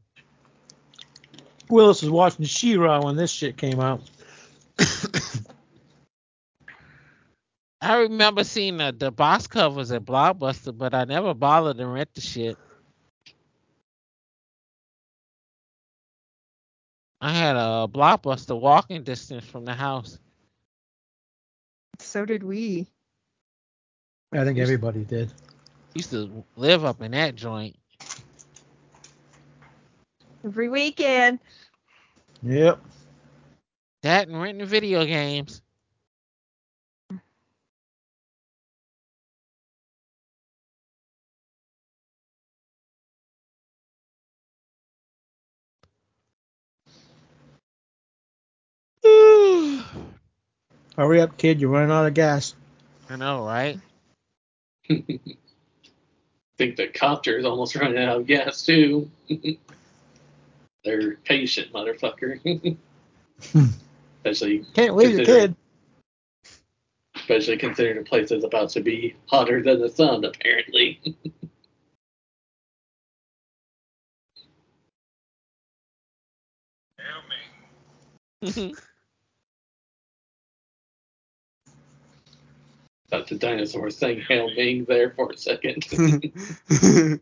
[1.70, 4.02] Willis was watching She-Ra when this shit came out.
[7.82, 12.10] I remember seeing the, the box covers at Blockbuster, but I never bothered to rent
[12.14, 12.58] the shit.
[17.22, 20.18] I had a Blockbuster walking distance from the house.
[22.00, 22.88] So did we.
[24.32, 25.34] I think everybody did.
[26.00, 27.76] Used to live up in that joint.
[30.46, 31.40] Every weekend.
[32.42, 32.80] Yep.
[34.04, 35.62] That and renting video games.
[50.96, 51.60] Hurry up, kid.
[51.60, 52.56] You're running out of gas.
[53.10, 53.78] I know, right?
[56.60, 59.10] think the copter is almost running out of gas too.
[60.86, 62.78] They're patient, motherfucker.
[64.24, 65.56] especially, Can't leave your kid.
[67.16, 71.00] especially considering the place is about to be hotter than the sun, apparently.
[83.10, 85.86] Thought the dinosaur saying "Hail Ming" there for a second.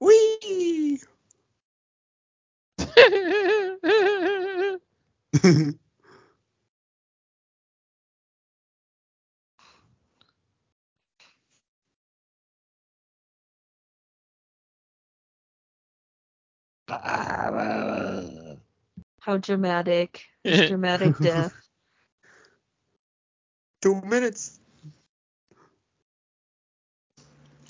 [0.00, 1.00] Whee!
[19.20, 20.24] How dramatic.
[20.44, 21.65] His dramatic death.
[23.86, 24.58] Two minutes.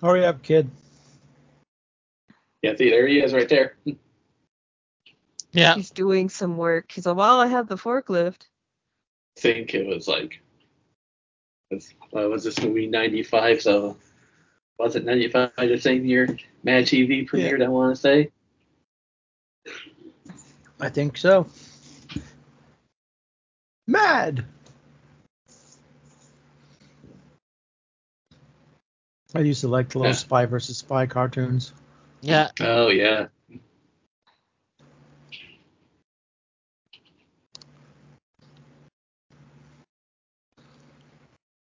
[0.01, 0.71] Hurry up, kid.
[2.63, 3.77] yeah, see, there he is, right there.
[5.53, 5.75] yeah.
[5.75, 6.91] He's doing some work.
[6.91, 8.47] He's like, well, I have the forklift.
[9.37, 10.41] I think it was like,
[11.71, 13.61] was, uh, was this movie 95?
[13.61, 13.99] So,
[14.79, 18.31] was it 95 the same year Mad TV premiered, I want to say?
[20.81, 21.47] I think so.
[23.87, 24.47] Mad.
[29.35, 30.17] I used to like the little Yeah.
[30.17, 31.73] spy versus spy cartoons.
[32.21, 32.51] Yeah.
[32.61, 33.29] Oh, yeah.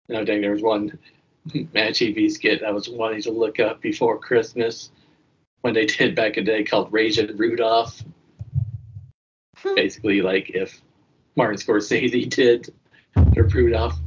[0.10, 1.00] No, dang, there was one
[1.74, 4.92] Mad TV skit I was wanting to look up before Christmas
[5.62, 8.04] when they did back in the day called Raging Rudolph.
[9.58, 9.76] Hmm.
[9.76, 10.82] Basically, like if
[11.36, 12.74] Martin Scorsese did
[13.16, 13.98] the Rudolph.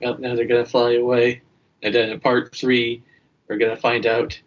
[0.00, 1.42] Yep, now they're gonna fly away,
[1.82, 3.02] and then in part three,
[3.48, 4.40] we're gonna find out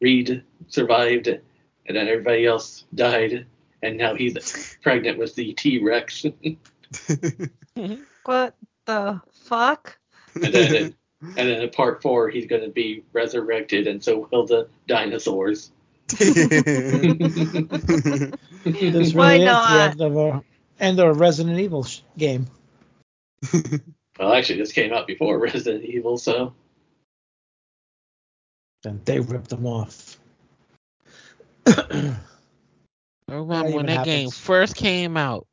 [0.00, 3.46] Reed survived, and then everybody else died,
[3.82, 6.26] and now he's pregnant with the T Rex,
[8.24, 8.54] What
[8.86, 9.98] the fuck?
[10.34, 14.68] And then and then in part four, he's gonna be resurrected, and so will the
[14.86, 15.70] dinosaurs.
[18.62, 19.70] This Why really is not?
[19.70, 20.44] the end of a
[20.78, 22.46] end of a Resident Evil sh- game.
[24.20, 26.54] Well, actually, this came out before Resident Evil, so
[28.84, 30.18] And they ripped them off.
[31.66, 32.18] I
[33.28, 35.46] remember even when that game first came out.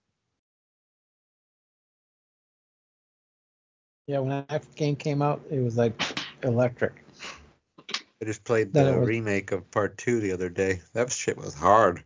[4.08, 6.02] Yeah, when that game came out, it was like
[6.44, 6.94] electric.
[8.22, 10.82] I just played the was- remake of Part Two the other day.
[10.94, 12.04] That shit was hard.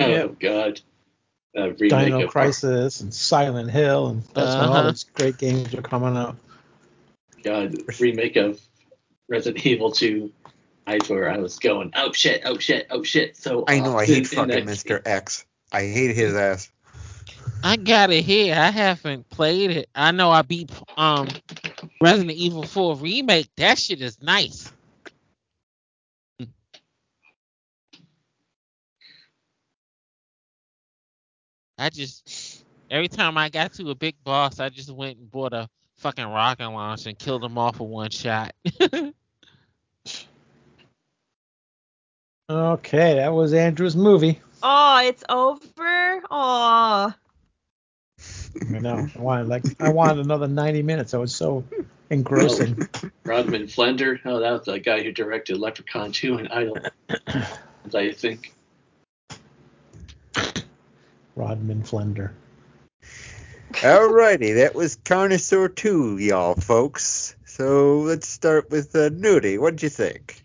[0.00, 0.26] Oh Yeah.
[0.40, 0.80] God.
[1.56, 4.82] Uh, remake Dino of Crisis and Silent Hill, and that's when all Uh-huh.
[4.90, 6.36] those great games are coming out.
[7.42, 8.60] God remake of
[9.28, 10.30] Resident Evil 2.
[10.86, 13.36] I swear I was going, oh shit, oh shit, oh shit.
[13.36, 15.00] So I know I hate fucking Mr.
[15.06, 15.44] X.
[15.72, 16.70] I hate his ass.
[17.62, 18.54] I got it here.
[18.54, 19.88] I haven't played it.
[19.94, 21.28] I know I beat um
[22.00, 23.48] Resident Evil 4 remake.
[23.56, 24.72] That shit is nice.
[31.78, 35.52] I just every time I got to a big boss, I just went and bought
[35.52, 38.54] a fucking rocket launcher and killed him off with one shot.
[42.50, 44.40] Okay, that was Andrew's movie.
[44.62, 46.22] Oh, it's over.
[46.30, 47.12] Oh,
[48.74, 49.06] I know.
[49.14, 51.12] I wanted like I wanted another 90 minutes.
[51.12, 51.62] I was so
[52.08, 52.88] engrossing.
[53.24, 54.18] Rodman Flender.
[54.24, 56.78] Oh, that was the guy who directed Leprechaun 2 and Idol.
[57.94, 58.54] I think.
[61.38, 62.32] Rodman Flender.
[63.70, 67.36] Alrighty, that was Carnosaur 2, y'all folks.
[67.44, 69.58] So let's start with uh, Nudie.
[69.58, 70.44] What'd you think?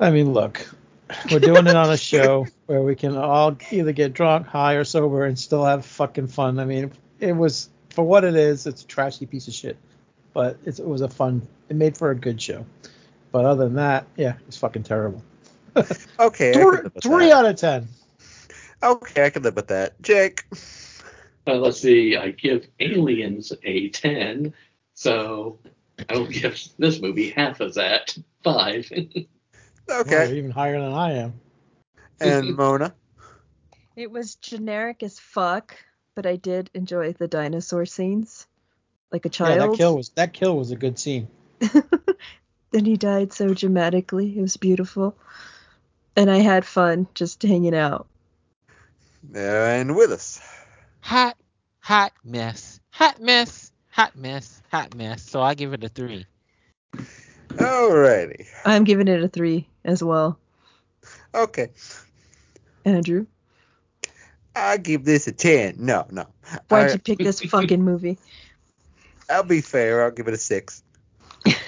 [0.00, 0.68] I mean, look,
[1.30, 4.84] we're doing it on a show where we can all either get drunk, high, or
[4.84, 6.58] sober and still have fucking fun.
[6.58, 6.90] I mean,
[7.20, 8.66] it was for what it is.
[8.66, 9.76] It's a trashy piece of shit,
[10.34, 11.46] but it's, it was a fun.
[11.68, 12.66] It made for a good show.
[13.30, 15.22] But other than that, yeah, it's fucking terrible.
[16.20, 17.88] Okay, Three, can live with three out of ten.
[18.82, 20.00] Okay, I can live with that.
[20.02, 20.44] Jake.
[21.46, 22.16] Uh, let's see.
[22.16, 24.54] I give Aliens a 10.
[24.94, 25.58] So
[26.08, 28.16] I will give this movie half of that.
[28.42, 28.90] Five.
[29.90, 30.28] Okay.
[30.28, 31.40] you're even higher than I am.
[32.20, 32.94] And Mona.
[33.96, 35.76] it was generic as fuck,
[36.14, 38.46] but I did enjoy the dinosaur scenes,
[39.10, 39.50] like a child.
[39.50, 39.72] Yeah, child.
[39.72, 41.28] that kill was that kill was a good scene.
[42.70, 44.38] then he died so dramatically.
[44.38, 45.16] It was beautiful,
[46.16, 48.06] and I had fun just hanging out.
[49.34, 50.40] And with us.
[51.00, 51.36] hot,
[51.80, 52.80] hot mess.
[52.90, 53.72] Hot mess.
[53.90, 54.62] Hot mess.
[54.70, 55.22] Hot mess.
[55.22, 56.26] So I give it a three.
[57.48, 58.46] Alrighty.
[58.64, 60.38] I'm giving it a three as well.
[61.34, 61.68] Okay.
[62.84, 63.26] Andrew,
[64.54, 65.76] I'll give this a 10.
[65.78, 66.26] No, no.
[66.68, 68.18] why'd I, you pick this fucking movie?
[69.30, 70.04] I'll be fair.
[70.04, 70.82] I'll give it a 6.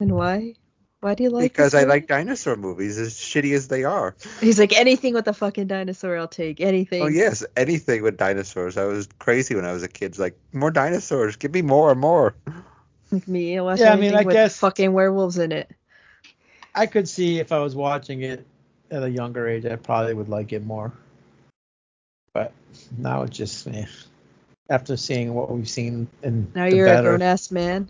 [0.00, 0.54] and why?
[1.00, 1.52] Why do you like?
[1.52, 4.16] because this I like dinosaur movies, as shitty as they are.
[4.40, 7.02] He's like anything with a fucking dinosaur, I'll take anything.
[7.02, 8.76] Oh yes, anything with dinosaurs.
[8.76, 10.06] I was crazy when I was a kid.
[10.06, 12.34] It's Like more dinosaurs, give me more and more.
[13.12, 15.70] Like me, I'll watch Yeah, I mean, I with guess- fucking werewolves in it.
[16.74, 18.44] I could see if I was watching it
[18.90, 20.92] at a younger age, I probably would like it more.
[22.34, 22.52] But
[22.96, 23.86] now it's just eh.
[24.68, 27.88] after seeing what we've seen in Now the you're a better, grown ass man.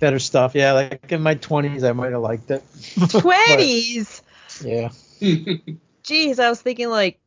[0.00, 0.54] Better stuff.
[0.54, 2.62] Yeah, like in my 20s, I might have liked it.
[3.08, 4.22] Twenties.
[4.64, 4.88] yeah.
[5.20, 7.18] Jeez, I was thinking like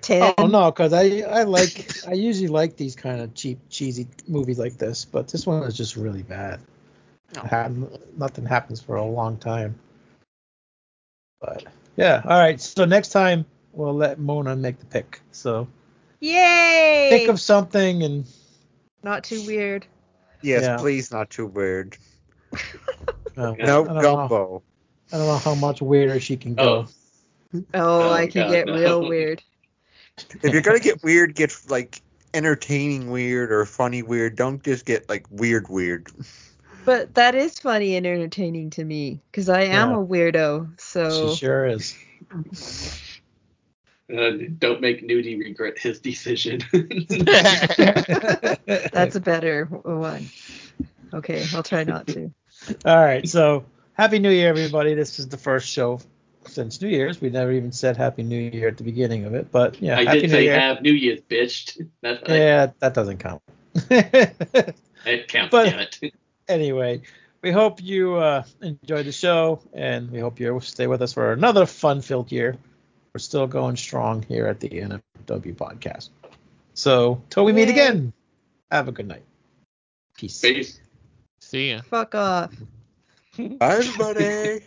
[0.00, 0.34] ten.
[0.38, 4.58] Oh no, because I I like I usually like these kind of cheap cheesy movies
[4.58, 6.60] like this, but this one is just really bad.
[7.32, 7.76] It had-
[8.16, 9.78] nothing happens for a long time.
[11.40, 11.64] But
[11.96, 12.60] yeah, all right.
[12.60, 15.20] So next time we'll let Mona make the pick.
[15.32, 15.66] So
[16.20, 17.08] Yay!
[17.10, 18.24] think of something and
[19.02, 19.86] Not too weird.
[20.44, 20.76] Yes, Yeah.
[20.76, 21.96] please, not too weird.
[23.36, 24.00] Oh, no I don't know.
[24.00, 24.62] gumbo.
[25.12, 26.86] I don't know how much weirder she can go.
[27.52, 27.58] Oh.
[27.74, 28.74] Oh, Oh, I can God, get no.
[28.78, 29.42] real weird.
[30.40, 32.00] If you're gonna get weird, get like
[32.32, 34.36] entertaining weird or funny weird.
[34.36, 36.12] Don't just get like weird weird.
[36.84, 39.96] But that is funny and entertaining to me because I am Yeah.
[39.96, 40.80] a weirdo.
[40.80, 41.96] So She sure is.
[44.12, 46.60] Uh, don't make Nudie regret his decision.
[48.92, 50.28] that's a better one.
[51.12, 52.30] Okay, I'll try not to.
[52.84, 53.26] All right.
[53.28, 53.64] So
[53.94, 54.94] happy New Year, everybody.
[54.94, 56.00] This is the first show
[56.46, 57.20] since New Year's.
[57.20, 60.04] We never even said Happy New Year at the beginning of it, but yeah, I
[60.04, 60.60] Happy did New say Year.
[60.60, 61.80] have New Year's, bitch.
[62.02, 63.42] That's yeah, that doesn't count.
[63.90, 66.14] it counts, but- damn it.
[66.48, 67.00] anyway,
[67.42, 71.32] we hope you uh, enjoyed the show, and we hope you stay with us for
[71.32, 72.56] another fun-filled year.
[73.14, 76.08] We're still going strong here at the NFW podcast.
[76.74, 78.12] So till we meet again,
[78.72, 79.22] have a good night.
[80.16, 80.40] Peace.
[80.40, 80.80] Peace.
[81.40, 81.82] See ya.
[81.82, 82.52] Fuck off.
[83.38, 84.64] Bye, everybody.